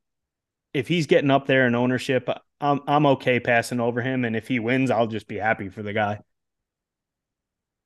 [0.74, 2.28] if he's getting up there in ownership,
[2.60, 5.82] I'm I'm okay passing over him, and if he wins, I'll just be happy for
[5.82, 6.20] the guy.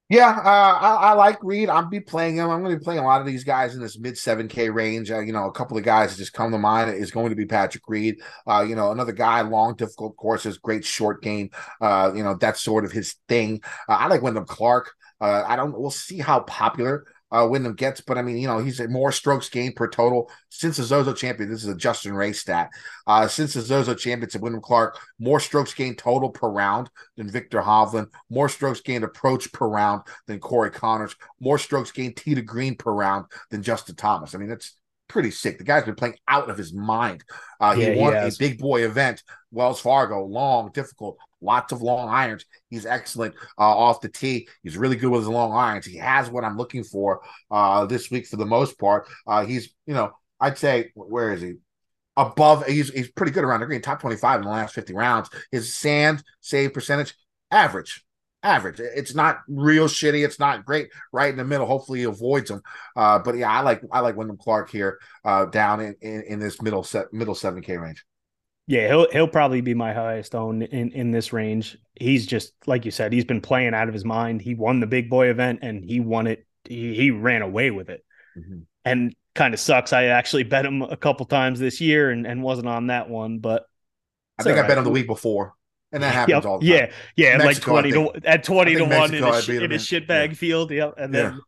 [0.08, 1.70] Yeah, uh, I, I, like Reed.
[1.70, 2.50] I'll be playing him.
[2.50, 5.10] I'm going to be playing a lot of these guys in this mid 7K range.
[5.10, 7.36] Uh, you know, a couple of guys that just come to mind is going to
[7.36, 8.20] be Patrick Reed.
[8.46, 11.48] Uh, you know, another guy, long, difficult courses, great short game.
[11.80, 13.62] Uh, you know, that's sort of his thing.
[13.88, 14.92] Uh, I like Wyndham Clark.
[15.18, 15.78] Uh, I don't.
[15.78, 19.10] We'll see how popular uh, Wyndham gets, but I mean, you know, he's a more
[19.10, 21.50] strokes gained per total since the Zozo champion.
[21.50, 22.70] This is a Justin Ray stat.
[23.06, 27.62] Uh, since the Zozo championship, Wyndham Clark more strokes gained total per round than Viktor
[27.62, 32.42] Hovland, more strokes gained approach per round than Corey Conners, more strokes gained tee to
[32.42, 34.34] green per round than Justin Thomas.
[34.34, 34.76] I mean, that's
[35.08, 35.58] pretty sick.
[35.58, 37.24] The guy's been playing out of his mind.
[37.58, 41.82] Uh, yeah, he won he a big boy event, Wells Fargo, long, difficult, lots of
[41.82, 42.44] long irons.
[42.70, 44.48] He's excellent uh, off the tee.
[44.62, 45.86] He's really good with his long irons.
[45.86, 49.08] He has what I'm looking for uh, this week for the most part.
[49.26, 51.54] Uh, he's, you know, I'd say, where is he?
[52.16, 55.30] Above, he's, he's pretty good around the green, top 25 in the last 50 rounds.
[55.50, 57.14] His sand save percentage,
[57.50, 58.04] average
[58.42, 58.80] average.
[58.80, 60.24] It's not real shitty.
[60.24, 60.88] It's not great.
[61.12, 61.66] Right in the middle.
[61.66, 62.62] Hopefully, he avoids them.
[62.96, 66.38] Uh, but yeah, I like I like Wyndham Clark here uh, down in, in, in
[66.38, 68.04] this middle set middle seven K range.
[68.72, 71.76] Yeah, he'll he'll probably be my highest own in in this range.
[71.94, 73.12] He's just like you said.
[73.12, 74.40] He's been playing out of his mind.
[74.40, 76.46] He won the big boy event and he won it.
[76.64, 78.02] He, he ran away with it.
[78.34, 78.60] Mm-hmm.
[78.86, 79.92] And kind of sucks.
[79.92, 83.40] I actually bet him a couple times this year and, and wasn't on that one,
[83.40, 83.66] but
[84.38, 85.52] I think I bet him the week before
[85.92, 86.46] and that happens yep.
[86.46, 86.88] all the time.
[86.88, 89.76] Yeah, yeah, Mexico, like twenty to at twenty to one in a, sh- in a
[89.76, 90.32] shitbag yeah.
[90.32, 90.70] field.
[90.70, 91.40] Yep, and then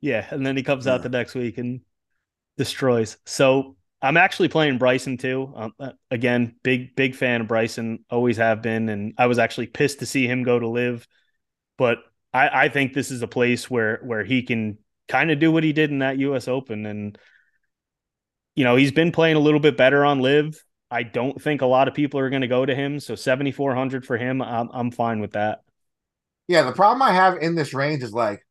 [0.00, 0.16] yeah.
[0.16, 0.26] yeah.
[0.28, 1.82] and then he comes out the next week and
[2.58, 3.16] destroys.
[3.26, 5.52] So I'm actually playing Bryson too.
[5.54, 9.66] Um, uh, again, big big fan of Bryson, always have been, and I was actually
[9.66, 11.06] pissed to see him go to LIV,
[11.78, 11.98] but
[12.32, 14.78] I, I think this is a place where where he can
[15.08, 16.48] kind of do what he did in that U.S.
[16.48, 17.18] Open, and
[18.54, 20.62] you know he's been playing a little bit better on LIV.
[20.90, 23.00] I don't think a lot of people are going to go to him.
[23.00, 25.62] So 7,400 for him, I'm, I'm fine with that.
[26.46, 26.62] Yeah.
[26.62, 28.46] The problem I have in this range is like,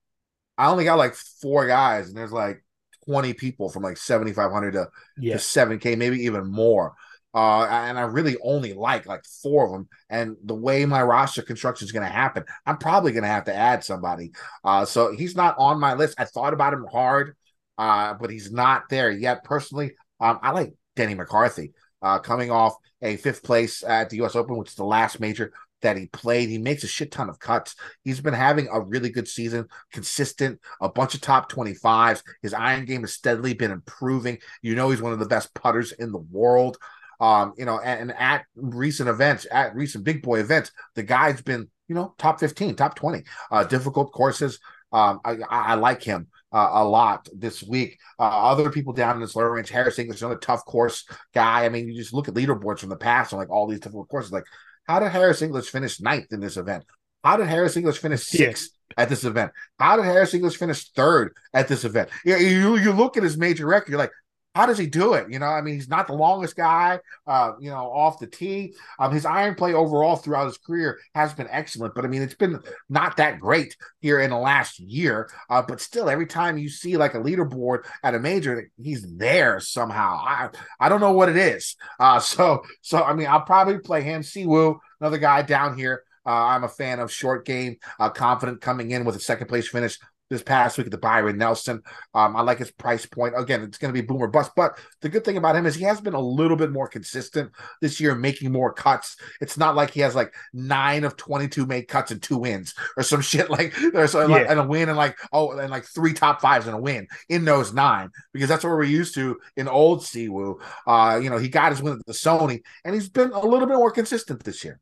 [0.57, 2.62] I only got like four guys, and there's like
[3.05, 4.87] 20 people from like 7,500 to,
[5.17, 5.33] yeah.
[5.33, 6.93] to 7K, maybe even more.
[7.35, 9.89] Uh, and I really only like like four of them.
[10.09, 13.45] And the way my roster construction is going to happen, I'm probably going to have
[13.45, 14.33] to add somebody.
[14.63, 16.15] Uh, so he's not on my list.
[16.19, 17.35] I thought about him hard,
[17.79, 19.43] uh, but he's not there yet.
[19.43, 24.35] Personally, um, I like Denny McCarthy uh, coming off a fifth place at the U.S.
[24.35, 26.49] Open, which is the last major that he played.
[26.49, 27.75] He makes a shit ton of cuts.
[28.03, 32.23] He's been having a really good season, consistent, a bunch of top 25s.
[32.41, 34.39] His iron game has steadily been improving.
[34.61, 36.77] You know, he's one of the best putters in the world.
[37.19, 41.41] Um, you know, and, and at recent events, at recent big boy events, the guy's
[41.41, 43.23] been, you know, top 15, top 20.
[43.51, 44.59] Uh, difficult courses.
[44.91, 47.97] Um, I, I like him uh, a lot this week.
[48.19, 51.65] Uh, other people down in this lower range, Harris English, another tough course guy.
[51.65, 54.07] I mean, you just look at leaderboards from the past and like all these difficult
[54.09, 54.31] courses.
[54.31, 54.45] Like,
[54.87, 56.85] how did Harris English finish ninth in this event?
[57.23, 59.51] How did Harris English finish sixth at this event?
[59.79, 62.09] How did Harris English finish third at this event?
[62.25, 64.11] You, you, you look at his major record, you're like,
[64.55, 65.31] how does he do it?
[65.31, 68.75] You know, I mean, he's not the longest guy, uh, you know, off the tee.
[68.99, 72.35] Um, his iron play overall throughout his career has been excellent, but I mean, it's
[72.35, 75.29] been not that great here in the last year.
[75.49, 79.59] Uh, but still, every time you see like a leaderboard at a major, he's there
[79.59, 80.17] somehow.
[80.23, 81.75] I I don't know what it is.
[81.99, 84.21] Uh, so so I mean, I'll probably play him.
[84.21, 86.03] Si Woo, another guy down here.
[86.25, 89.67] Uh, I'm a fan of short game, uh, confident coming in with a second place
[89.67, 89.99] finish
[90.33, 91.81] this past week at the Byron Nelson.
[92.13, 93.33] Um, I like his price point.
[93.37, 95.83] Again, it's going to be boomer bust, but the good thing about him is he
[95.83, 99.15] has been a little bit more consistent this year, making more cuts.
[99.39, 103.03] It's not like he has like nine of 22 made cuts and two wins or
[103.03, 104.25] some shit like there's yeah.
[104.25, 107.07] like, and a win and like, oh, and like three top fives and a win
[107.29, 110.59] in those nine, because that's what we're used to in old Si Woo.
[110.87, 113.67] Uh, you know, he got his win at the Sony and he's been a little
[113.67, 114.79] bit more consistent this year.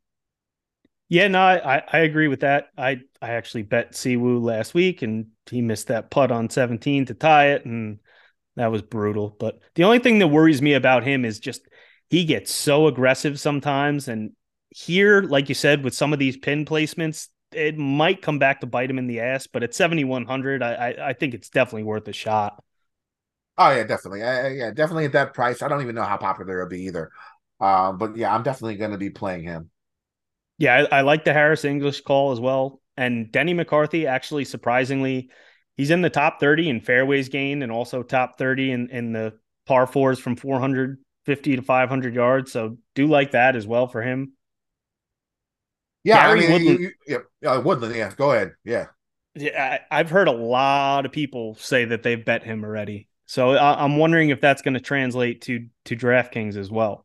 [1.12, 2.68] Yeah, no, I, I agree with that.
[2.78, 7.04] I I actually bet Si Woo last week, and he missed that putt on 17
[7.06, 7.98] to tie it, and
[8.56, 9.36] that was brutal.
[9.38, 11.68] But the only thing that worries me about him is just
[12.08, 14.32] he gets so aggressive sometimes, and
[14.70, 18.66] here, like you said, with some of these pin placements, it might come back to
[18.66, 19.46] bite him in the ass.
[19.46, 22.64] But at 7100, I I, I think it's definitely worth a shot.
[23.58, 24.22] Oh yeah, definitely.
[24.22, 25.60] I, yeah, definitely at that price.
[25.62, 27.10] I don't even know how popular it'll be either.
[27.60, 29.71] Um, but yeah, I'm definitely going to be playing him.
[30.62, 32.80] Yeah, I, I like the Harris English call as well.
[32.96, 35.28] And Denny McCarthy, actually, surprisingly,
[35.76, 39.32] he's in the top 30 in fairways gained and also top 30 in, in the
[39.66, 42.52] par fours from 450 to 500 yards.
[42.52, 44.34] So do like that as well for him.
[46.04, 47.96] Yeah, Gary I mean, Woodland, you, you, yeah, uh, Woodland.
[47.96, 48.52] Yeah, go ahead.
[48.64, 48.86] Yeah,
[49.34, 49.78] yeah.
[49.90, 53.08] I, have heard a lot of people say that they've bet him already.
[53.26, 57.04] So I, I'm wondering if that's going to translate to to DraftKings as well.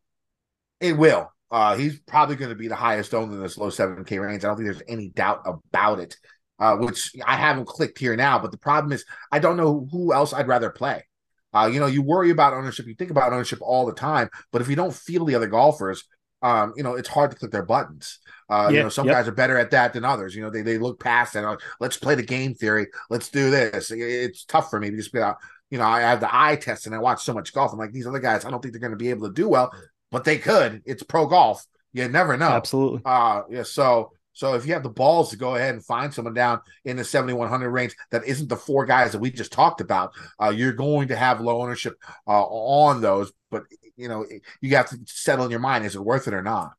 [0.80, 1.32] It will.
[1.50, 4.44] Uh, he's probably going to be the highest owned in this low 7K range.
[4.44, 6.18] I don't think there's any doubt about it,
[6.60, 8.40] uh, which I haven't clicked here now.
[8.40, 11.06] But the problem is, I don't know who else I'd rather play.
[11.54, 14.62] Uh, you know, you worry about ownership, you think about ownership all the time, but
[14.62, 16.04] if you don't feel the other golfers,
[16.42, 18.20] um, you know, it's hard to click their buttons.
[18.50, 19.16] Uh, yeah, you know, some yep.
[19.16, 20.36] guys are better at that than others.
[20.36, 22.88] You know, they, they look past and like, let's play the game theory.
[23.10, 23.90] Let's do this.
[23.92, 25.38] It's tough for me to just be out.
[25.72, 27.74] You know, I have the eye test and I watch so much golf.
[27.74, 29.50] I'm like, these other guys, I don't think they're going to be able to do
[29.50, 29.72] well
[30.12, 30.82] but they could.
[30.86, 31.66] It's pro golf.
[31.94, 32.50] You never know.
[32.50, 33.02] Absolutely.
[33.06, 33.64] Uh yeah.
[33.64, 36.98] So so if you have the balls to go ahead and find someone down in
[36.98, 40.74] the 7100 range that isn't the four guys that we just talked about, uh, you're
[40.74, 41.96] going to have low ownership
[42.28, 43.32] uh, on those.
[43.50, 43.64] But
[43.96, 44.26] you know
[44.62, 46.74] you have to settle in your mind: is it worth it or not?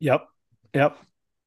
[0.00, 0.26] Yep.
[0.74, 0.98] Yep.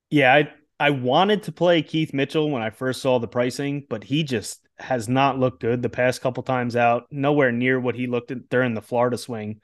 [0.10, 4.04] Yeah, I I wanted to play Keith Mitchell when I first saw the pricing, but
[4.04, 7.08] he just has not looked good the past couple times out.
[7.12, 9.60] Nowhere near what he looked at during the Florida swing.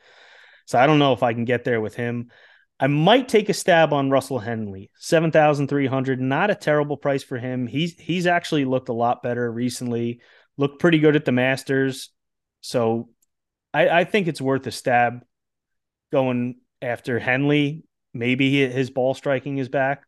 [0.66, 2.32] So I don't know if I can get there with him.
[2.80, 6.20] I might take a stab on Russell Henley, seven thousand three hundred.
[6.20, 7.68] Not a terrible price for him.
[7.68, 10.22] He's he's actually looked a lot better recently.
[10.58, 12.10] Looked pretty good at the Masters,
[12.62, 13.10] so
[13.74, 15.22] I, I think it's worth a stab
[16.12, 17.86] going after Henley.
[18.14, 20.04] Maybe his ball striking is back.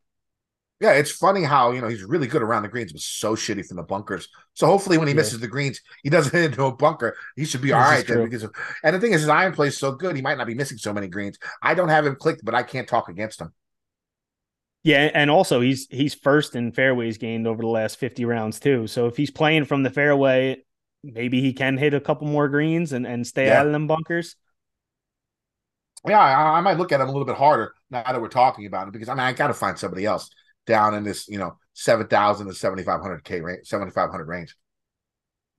[0.81, 3.65] Yeah, it's funny how you know he's really good around the greens, but so shitty
[3.65, 4.27] from the bunkers.
[4.53, 5.17] So hopefully, when he yeah.
[5.17, 7.15] misses the greens, he doesn't hit into a bunker.
[7.35, 8.25] He should be this all right then.
[8.25, 8.53] Because of,
[8.83, 10.77] and the thing is, his iron play is so good, he might not be missing
[10.77, 11.39] so many greens.
[11.61, 13.53] I don't have him clicked, but I can't talk against him.
[14.83, 18.85] Yeah, and also he's he's first in fairways gained over the last fifty rounds too.
[18.87, 20.57] So if he's playing from the fairway,
[21.03, 23.61] maybe he can hit a couple more greens and and stay yeah.
[23.61, 24.35] out of them bunkers.
[26.05, 28.65] Yeah, I, I might look at him a little bit harder now that we're talking
[28.65, 30.29] about it because I mean I got to find somebody else
[30.65, 34.55] down in this, you know, 7,000 to 7,500 K range, 7,500 range.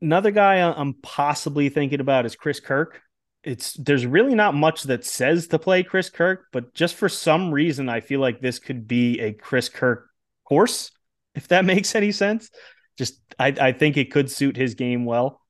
[0.01, 3.01] Another guy I'm possibly thinking about is Chris Kirk.
[3.43, 7.53] It's there's really not much that says to play Chris Kirk, but just for some
[7.53, 10.09] reason, I feel like this could be a Chris Kirk
[10.45, 10.91] course,
[11.35, 12.51] if that makes any sense.
[12.99, 15.41] Just I, I think it could suit his game well.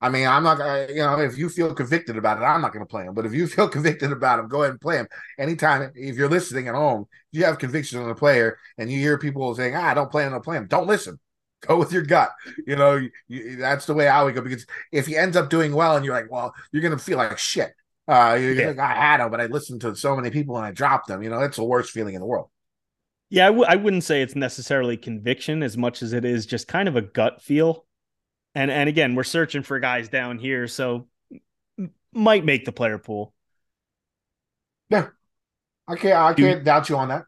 [0.00, 2.72] I mean, I'm not gonna, you know, if you feel convicted about it, I'm not
[2.72, 3.14] gonna play him.
[3.14, 5.08] But if you feel convicted about him, go ahead and play him.
[5.38, 9.18] Anytime, if you're listening at home, you have conviction on a player, and you hear
[9.18, 11.18] people saying, "Ah, don't play him, don't play him," don't listen.
[11.66, 12.32] Go with your gut.
[12.66, 14.42] You know, you, that's the way I would go.
[14.42, 17.38] Because if he ends up doing well, and you're like, well, you're gonna feel like
[17.38, 17.72] shit.
[18.06, 18.68] Uh, you're yeah.
[18.68, 21.22] like, I had him, but I listened to so many people and I dropped them.
[21.22, 22.50] You know, it's the worst feeling in the world.
[23.30, 26.68] Yeah, I w- I wouldn't say it's necessarily conviction as much as it is just
[26.68, 27.86] kind of a gut feel
[28.56, 31.06] and and again, we're searching for guys down here, so
[32.12, 33.34] might make the player pool.
[34.88, 35.08] Yeah,
[35.86, 36.16] I can't.
[36.16, 37.24] I can't doubt you on that.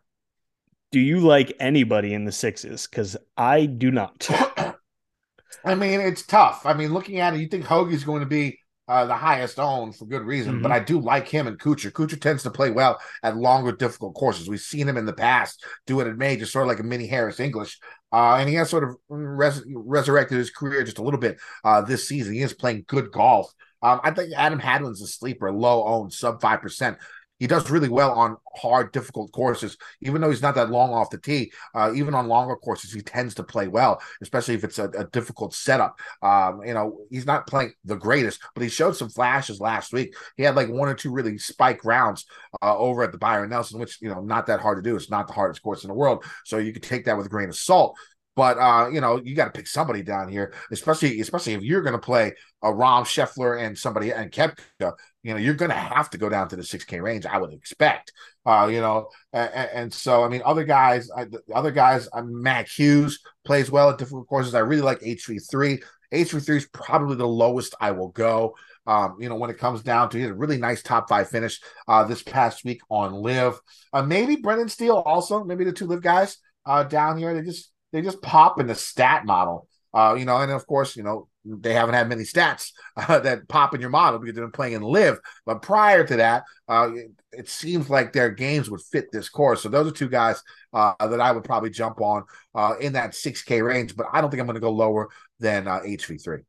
[0.91, 2.87] Do you like anybody in the sixes?
[2.87, 4.27] Because I do not.
[5.65, 6.65] I mean, it's tough.
[6.65, 8.59] I mean, looking at it, you think Hoge's going to be
[8.89, 10.63] uh, the highest owned for good reason, mm-hmm.
[10.63, 11.93] but I do like him and Kuchar.
[11.93, 14.49] Kuchar tends to play well at longer, difficult courses.
[14.49, 17.07] We've seen him in the past do it at major, sort of like a mini
[17.07, 17.79] Harris English.
[18.13, 21.83] Uh, and he has sort of res- resurrected his career just a little bit uh,
[21.83, 22.35] this season.
[22.35, 23.53] He is playing good golf.
[23.83, 26.97] Um, I think Adam Hadwin's a sleeper, low owned, sub 5%
[27.39, 29.77] he does really well on hard, difficult courses.
[30.01, 33.01] Even though he's not that long off the tee, uh, even on longer courses, he
[33.01, 35.99] tends to play well, especially if it's a, a difficult setup.
[36.23, 40.15] Um, you know, he's not playing the greatest, but he showed some flashes last week.
[40.37, 42.27] He had like one or two really spike rounds
[42.63, 44.97] uh, over at the Byron Nelson, which you know not that hard to do.
[44.97, 47.31] It's not the hardest course in the world, so you could take that with a
[47.31, 47.97] grain of salt.
[48.39, 51.83] But uh, you know, you got to pick somebody down here, especially especially if you're
[51.83, 54.93] going to play a Rahm Scheffler and somebody and Koepka.
[55.25, 57.27] You know, you're going to have to go down to the 6K range.
[57.27, 58.13] I would expect.
[58.47, 62.69] Uh, you know, and, and, so I mean, other guys, I, other guys, uh, Mac
[62.69, 64.55] Hughes plays well at different courses.
[64.55, 65.83] I really like HV3.
[66.15, 68.55] HV3 is probably the lowest I will go.
[68.87, 71.29] Um, you know, when it comes down to he had a really nice top five
[71.29, 73.59] finish uh, this past week on LIV.
[73.93, 77.35] Uh, maybe Brendan Steele also, maybe the two LIV guys uh, down here.
[77.35, 79.69] They just they just pop in the stat model.
[79.95, 83.49] Uh, you know, and of course, you know, they haven't had many stats uh, that
[83.49, 85.19] pop in your model because they've been playing in LIV.
[85.47, 89.63] But prior to that, uh, it, it, seems like their games would fit this course.
[89.63, 92.25] So those are two guys uh, that I would probably jump on
[92.55, 93.97] uh, in that 6K range.
[93.97, 95.09] But I don't think I'm going to go lower
[95.41, 96.41] than HV3.
[96.41, 96.43] Uh,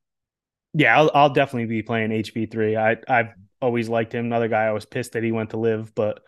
[0.73, 2.77] yeah, I'll, I'll, definitely be playing HV3.
[2.77, 4.25] I, I've always liked him.
[4.25, 6.21] Another guy I was pissed that he went to LIV, but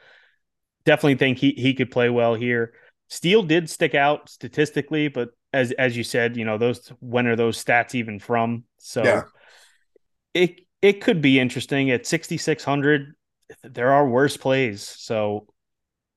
[0.86, 2.74] definitely think he, he could play well here.
[3.12, 7.36] Steele did stick out statistically, but as as you said, you know, those when are
[7.36, 8.64] those stats even from?
[8.78, 9.24] So yeah.
[10.34, 13.14] it it could be interesting at 6600
[13.64, 14.82] there are worse plays.
[14.82, 15.48] So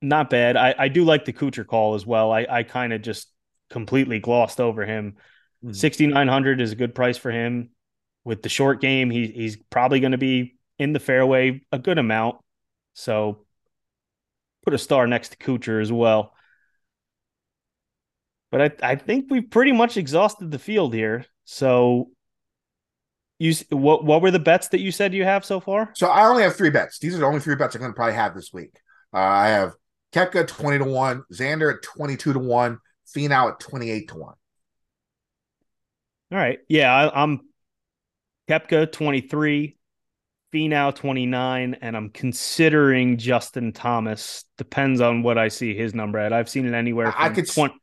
[0.01, 0.57] not bad.
[0.57, 2.31] I I do like the Kuchar call as well.
[2.31, 3.29] I I kind of just
[3.71, 5.17] completely glossed over him.
[5.65, 5.73] Mm-hmm.
[5.73, 7.71] 6900 is a good price for him.
[8.23, 11.99] With the short game, he he's probably going to be in the fairway a good
[11.99, 12.37] amount.
[12.93, 13.47] So
[14.63, 16.34] put a star next to Kuchar as well.
[18.55, 21.27] But I, I think we've pretty much exhausted the field here.
[21.43, 22.11] So
[23.41, 25.91] you what what were the bets that you said you have so far?
[25.95, 27.01] So I only have three bets.
[27.01, 28.77] These are the only three bets I'm going to probably have this week.
[29.13, 29.75] Uh, I have
[30.13, 32.79] Koepka twenty to one, Xander at twenty two to one,
[33.13, 34.35] Finau at twenty eight to one.
[36.31, 37.41] All right, yeah, I, I'm
[38.49, 39.79] Koepka twenty three,
[40.53, 44.45] Finau twenty nine, and I'm considering Justin Thomas.
[44.59, 46.33] Depends on what I see his number at.
[46.33, 47.13] I've seen it anywhere.
[47.19, 47.75] I could 20,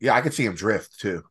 [0.00, 1.22] yeah, I could see him drift too.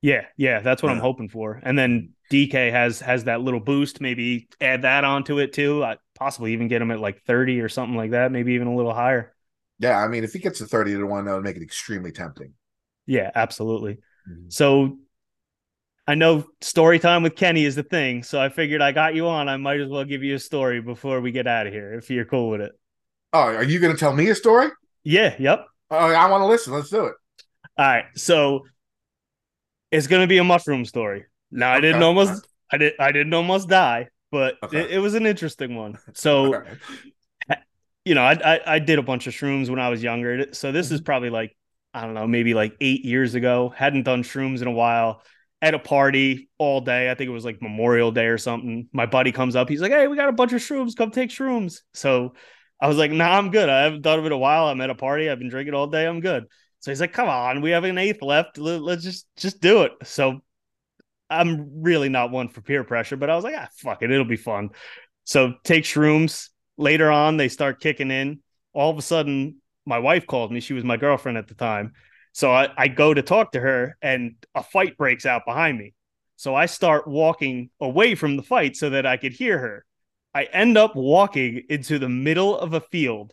[0.00, 0.96] Yeah, yeah, that's what yeah.
[0.96, 1.60] I'm hoping for.
[1.62, 4.00] And then DK has has that little boost.
[4.00, 5.82] Maybe add that onto it too.
[5.82, 8.30] I possibly even get him at like 30 or something like that.
[8.30, 9.34] Maybe even a little higher.
[9.78, 12.12] Yeah, I mean, if he gets to 30 to 1, that would make it extremely
[12.12, 12.52] tempting.
[13.06, 13.94] Yeah, absolutely.
[14.30, 14.48] Mm-hmm.
[14.48, 14.98] So
[16.06, 18.22] I know story time with Kenny is the thing.
[18.22, 19.48] So I figured I got you on.
[19.48, 22.10] I might as well give you a story before we get out of here if
[22.10, 22.72] you're cool with it.
[23.32, 24.68] Oh, are you going to tell me a story?
[25.02, 25.66] Yeah, yep.
[25.90, 26.72] Oh, I want to listen.
[26.72, 27.14] Let's do it.
[27.76, 28.04] All right.
[28.14, 28.64] So
[29.90, 31.24] it's going to be a mushroom story.
[31.50, 31.78] Now, okay.
[31.78, 34.80] I didn't almost I did I didn't almost die, but okay.
[34.80, 35.98] it, it, was an interesting one.
[36.14, 36.62] So
[38.04, 40.52] you know, I, I, I did a bunch of shrooms when I was younger.
[40.52, 41.04] So this is mm-hmm.
[41.04, 41.56] probably like
[41.94, 43.72] I don't know, maybe like 8 years ago.
[43.74, 45.22] Hadn't done shrooms in a while
[45.62, 47.10] at a party all day.
[47.10, 48.88] I think it was like Memorial Day or something.
[48.92, 49.68] My buddy comes up.
[49.68, 50.96] He's like, Hey, we got a bunch of shrooms.
[50.96, 51.82] Come take shrooms.
[51.94, 52.34] So
[52.80, 53.68] I was like, Nah, I'm good.
[53.68, 54.66] I haven't done it in a while.
[54.66, 55.30] I'm at a party.
[55.30, 56.06] I've been drinking all day.
[56.06, 56.46] I'm good.
[56.84, 58.58] So he's like, Come on, we have an eighth left.
[58.58, 59.92] Let's just just do it.
[60.02, 60.42] So
[61.30, 64.10] I'm really not one for peer pressure, but I was like, Ah, fuck it.
[64.10, 64.68] It'll be fun.
[65.24, 66.50] So take shrooms.
[66.76, 68.40] Later on, they start kicking in.
[68.74, 70.60] All of a sudden, my wife called me.
[70.60, 71.94] She was my girlfriend at the time.
[72.32, 75.94] So I, I go to talk to her and a fight breaks out behind me.
[76.36, 79.86] So I start walking away from the fight so that I could hear her.
[80.34, 83.32] I end up walking into the middle of a field,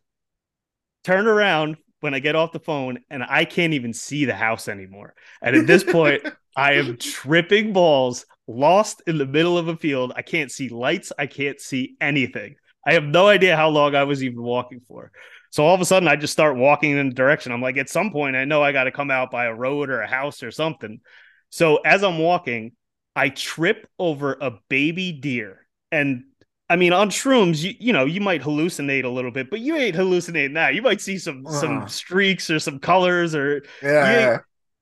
[1.03, 4.67] turn around when I get off the phone, and I can't even see the house
[4.67, 5.15] anymore.
[5.41, 6.23] And at this point,
[6.55, 10.11] I am tripping balls, lost in the middle of a field.
[10.15, 12.55] I can't see lights, I can't see anything.
[12.85, 15.11] I have no idea how long I was even walking for.
[15.51, 17.51] So all of a sudden, I just start walking in the direction.
[17.51, 19.89] I'm like, at some point, I know I got to come out by a road
[19.89, 21.01] or a house or something.
[21.49, 22.71] So as I'm walking,
[23.15, 25.67] I trip over a baby deer.
[25.91, 26.23] And
[26.71, 29.75] I mean, on shrooms, you, you know, you might hallucinate a little bit, but you
[29.75, 30.73] ain't hallucinating that.
[30.73, 31.51] You might see some uh.
[31.51, 34.37] some streaks or some colors or yeah.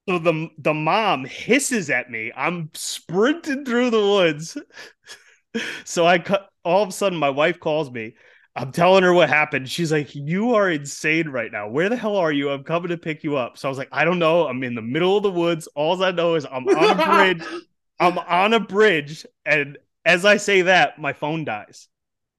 [0.08, 2.32] So the the mom hisses at me.
[2.36, 4.58] I'm sprinting through the woods.
[5.84, 6.50] so I cut.
[6.64, 8.16] All of a sudden, my wife calls me
[8.60, 9.70] I'm telling her what happened.
[9.70, 11.70] She's like, You are insane right now.
[11.70, 12.50] Where the hell are you?
[12.50, 13.58] I'm coming to pick you up.
[13.58, 14.48] So I was like, I don't know.
[14.48, 15.68] I'm in the middle of the woods.
[15.76, 17.06] All I know is I'm on a
[17.38, 17.64] bridge.
[18.02, 19.26] I'm on a bridge.
[19.46, 19.78] And
[20.10, 21.88] as I say that, my phone dies.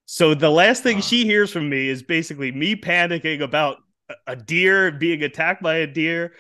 [0.04, 3.76] So the last thing she hears from me is basically me panicking about
[4.26, 6.34] a deer being attacked by a deer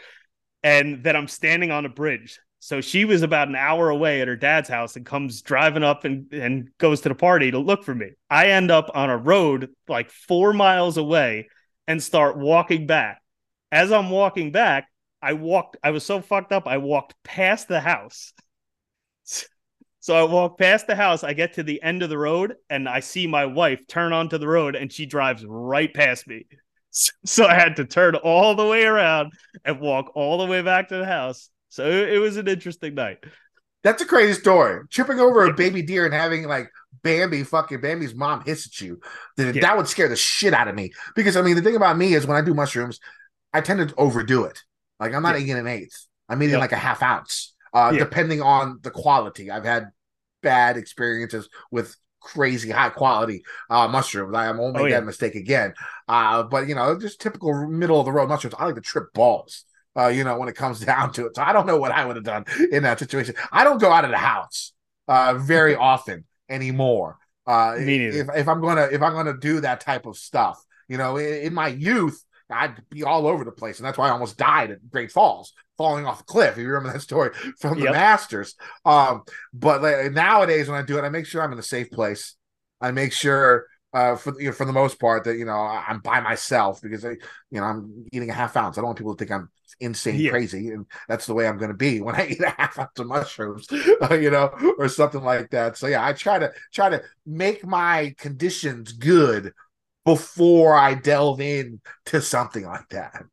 [0.64, 2.40] and that I'm standing on a bridge.
[2.58, 6.04] So she was about an hour away at her dad's house and comes driving up
[6.04, 8.10] and, and goes to the party to look for me.
[8.28, 11.48] I end up on a road like four miles away
[11.86, 13.22] and start walking back.
[13.70, 14.88] As I'm walking back,
[15.22, 18.32] I walked, I was so fucked up, I walked past the house.
[20.00, 22.88] So I walk past the house, I get to the end of the road, and
[22.88, 26.46] I see my wife turn onto the road and she drives right past me.
[27.24, 29.32] So I had to turn all the way around
[29.64, 33.18] and walk all the way back to the house so it, was an interesting night.
[33.82, 34.86] That's a crazy story.
[34.90, 36.68] Tripping over a baby deer and having like
[37.02, 39.00] Bambi, fucking Bambi's mom hiss at you.
[39.36, 39.62] That, yeah.
[39.62, 40.90] that would scare the shit out of me.
[41.14, 42.98] Because I mean, the thing about me is when I do mushrooms,
[43.54, 44.62] I tend to overdo it.
[44.98, 45.42] Like I'm not yeah.
[45.42, 46.06] eating an eighth.
[46.28, 47.98] I'm eating like a half ounce, uh, yeah.
[47.98, 49.50] depending on the quality.
[49.50, 49.90] I've had
[50.42, 54.34] bad experiences with crazy high quality uh, mushrooms.
[54.34, 55.74] I won't make oh, that mistake again.
[56.08, 58.54] Uh, but you know, just typical middle of the road mushrooms.
[58.58, 59.64] I like to trip balls
[59.96, 61.36] uh, you know, when it comes down to it.
[61.36, 63.34] So I don't know what I would have done in that situation.
[63.52, 64.72] I don't go out of the house
[65.08, 67.18] uh, very often anymore.
[67.46, 71.16] Uh, if, if I'm gonna if I'm gonna do that type of stuff, you know,
[71.16, 74.36] in, in, my youth, I'd be all over the place, and that's why I almost
[74.36, 76.52] died at Great Falls, falling off a cliff.
[76.52, 77.94] If you remember that story from the yep.
[77.94, 78.54] Masters.
[78.84, 79.22] Um,
[79.54, 82.36] but like, nowadays, when I do it, I make sure I'm in a safe place.
[82.82, 83.64] I make sure
[83.94, 87.02] uh, for you know, for the most part that you know I'm by myself because
[87.02, 87.12] I,
[87.50, 88.76] you know I'm eating a half ounce.
[88.76, 89.48] I don't want people to think I'm
[89.80, 90.30] insane yeah.
[90.32, 92.98] crazy, and that's the way I'm going to be when I eat a half ounce
[92.98, 93.66] of mushrooms,
[94.02, 95.78] uh, you know, or something like that.
[95.78, 99.54] So yeah, I try to try to make my conditions good
[100.04, 103.24] before I delve in to something like that.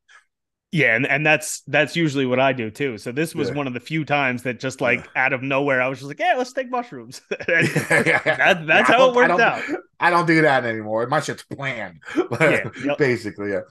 [0.72, 2.98] Yeah, and, and that's that's usually what I do too.
[2.98, 3.56] So this was yeah.
[3.56, 5.26] one of the few times that just like yeah.
[5.26, 9.16] out of nowhere, I was just like, "Yeah, let's take mushrooms." that, that's how it
[9.16, 9.64] worked I out.
[10.00, 11.08] I don't do that anymore.
[11.08, 12.02] My shit's planned,
[12.42, 12.98] yeah, yep.
[12.98, 13.52] basically.
[13.52, 13.62] Yeah,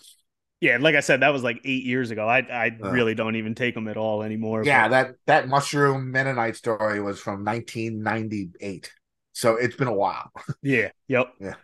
[0.63, 0.79] yeah.
[0.81, 2.27] Like I said, that was like eight years ago.
[2.27, 4.65] I I uh, really don't even take them at all anymore.
[4.65, 4.91] Yeah, but...
[4.91, 8.91] that that mushroom Mennonite story was from 1998,
[9.35, 10.31] so it's been a while.
[10.63, 10.89] yeah.
[11.09, 11.35] Yep.
[11.41, 11.55] Yeah.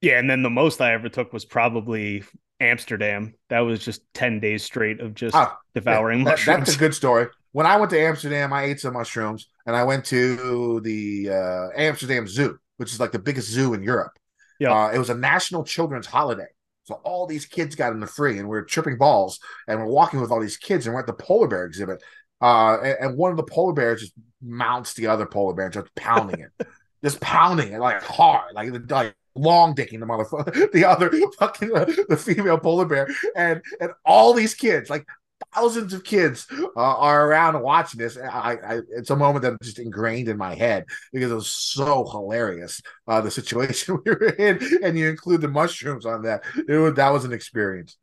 [0.00, 2.24] Yeah, and then the most I ever took was probably
[2.62, 3.34] Amsterdam.
[3.48, 6.66] That was just 10 days straight of just oh, devouring yeah, that, mushrooms.
[6.66, 7.26] That's a good story.
[7.52, 11.68] When I went to Amsterdam, I ate some mushrooms and I went to the uh,
[11.76, 14.12] Amsterdam Zoo, which is like the biggest zoo in Europe.
[14.58, 14.72] Yeah.
[14.72, 16.46] Uh, it was a national children's holiday.
[16.84, 19.38] So all these kids got in the free and we are tripping balls
[19.68, 22.02] and we're walking with all these kids and we're at the polar bear exhibit.
[22.40, 25.74] Uh, and, and, one of the polar bears just mounts the other polar bear and
[25.74, 26.66] starts pounding it,
[27.04, 31.74] just pounding it like hard, like, the like long dicking the motherfucker, the other fucking
[31.74, 35.06] uh, the female polar bear, and and all these kids, like
[35.54, 38.16] thousands of kids, uh, are around watching this.
[38.16, 42.08] I, I, it's a moment that just ingrained in my head because it was so
[42.10, 42.80] hilarious.
[43.06, 46.44] Uh, the situation we were in, and you include the mushrooms on that.
[46.68, 47.96] It was that was an experience.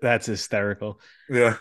[0.00, 1.00] That's hysterical.
[1.28, 1.56] Yeah.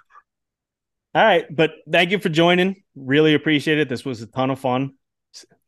[1.13, 2.83] All right, but thank you for joining.
[2.95, 3.89] Really appreciate it.
[3.89, 4.93] This was a ton of fun.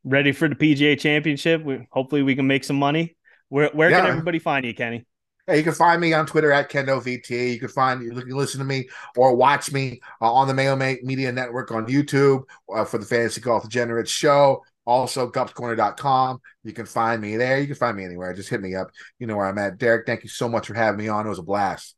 [0.04, 1.64] Ready for the PGA Championship?
[1.64, 3.16] We, hopefully, we can make some money.
[3.50, 4.02] Where where yeah.
[4.02, 5.06] can everybody find you, Kenny?
[5.46, 7.54] Hey, you can find me on Twitter at KendoVT.
[7.54, 8.88] You can find you can listen to me
[9.18, 12.44] or watch me uh, on the Mayo Media Network on YouTube
[12.74, 14.64] uh, for the Fantasy Golf Degenerate Show.
[14.86, 16.40] Also, gupscorner.com.
[16.64, 17.60] You can find me there.
[17.60, 18.34] You can find me anywhere.
[18.34, 18.90] Just hit me up.
[19.20, 19.78] You know where I'm at.
[19.78, 21.26] Derek, thank you so much for having me on.
[21.26, 21.96] It was a blast.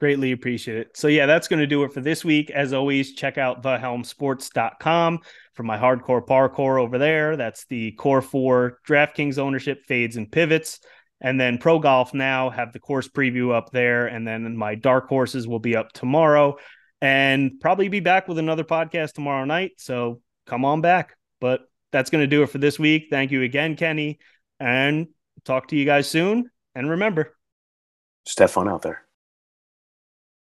[0.00, 0.96] Greatly appreciate it.
[0.96, 2.50] So, yeah, that's going to do it for this week.
[2.50, 5.20] As always, check out thehelmsports.com
[5.58, 7.36] for my hardcore parkour over there.
[7.36, 10.78] That's the core four DraftKings ownership fades and pivots.
[11.20, 14.06] And then Pro Golf Now have the course preview up there.
[14.06, 16.58] And then my dark horses will be up tomorrow
[17.00, 19.72] and probably be back with another podcast tomorrow night.
[19.78, 21.16] So come on back.
[21.40, 23.08] But that's going to do it for this week.
[23.10, 24.20] Thank you again, Kenny.
[24.60, 25.08] And
[25.44, 26.52] talk to you guys soon.
[26.76, 27.36] And remember,
[28.52, 29.07] fun out there.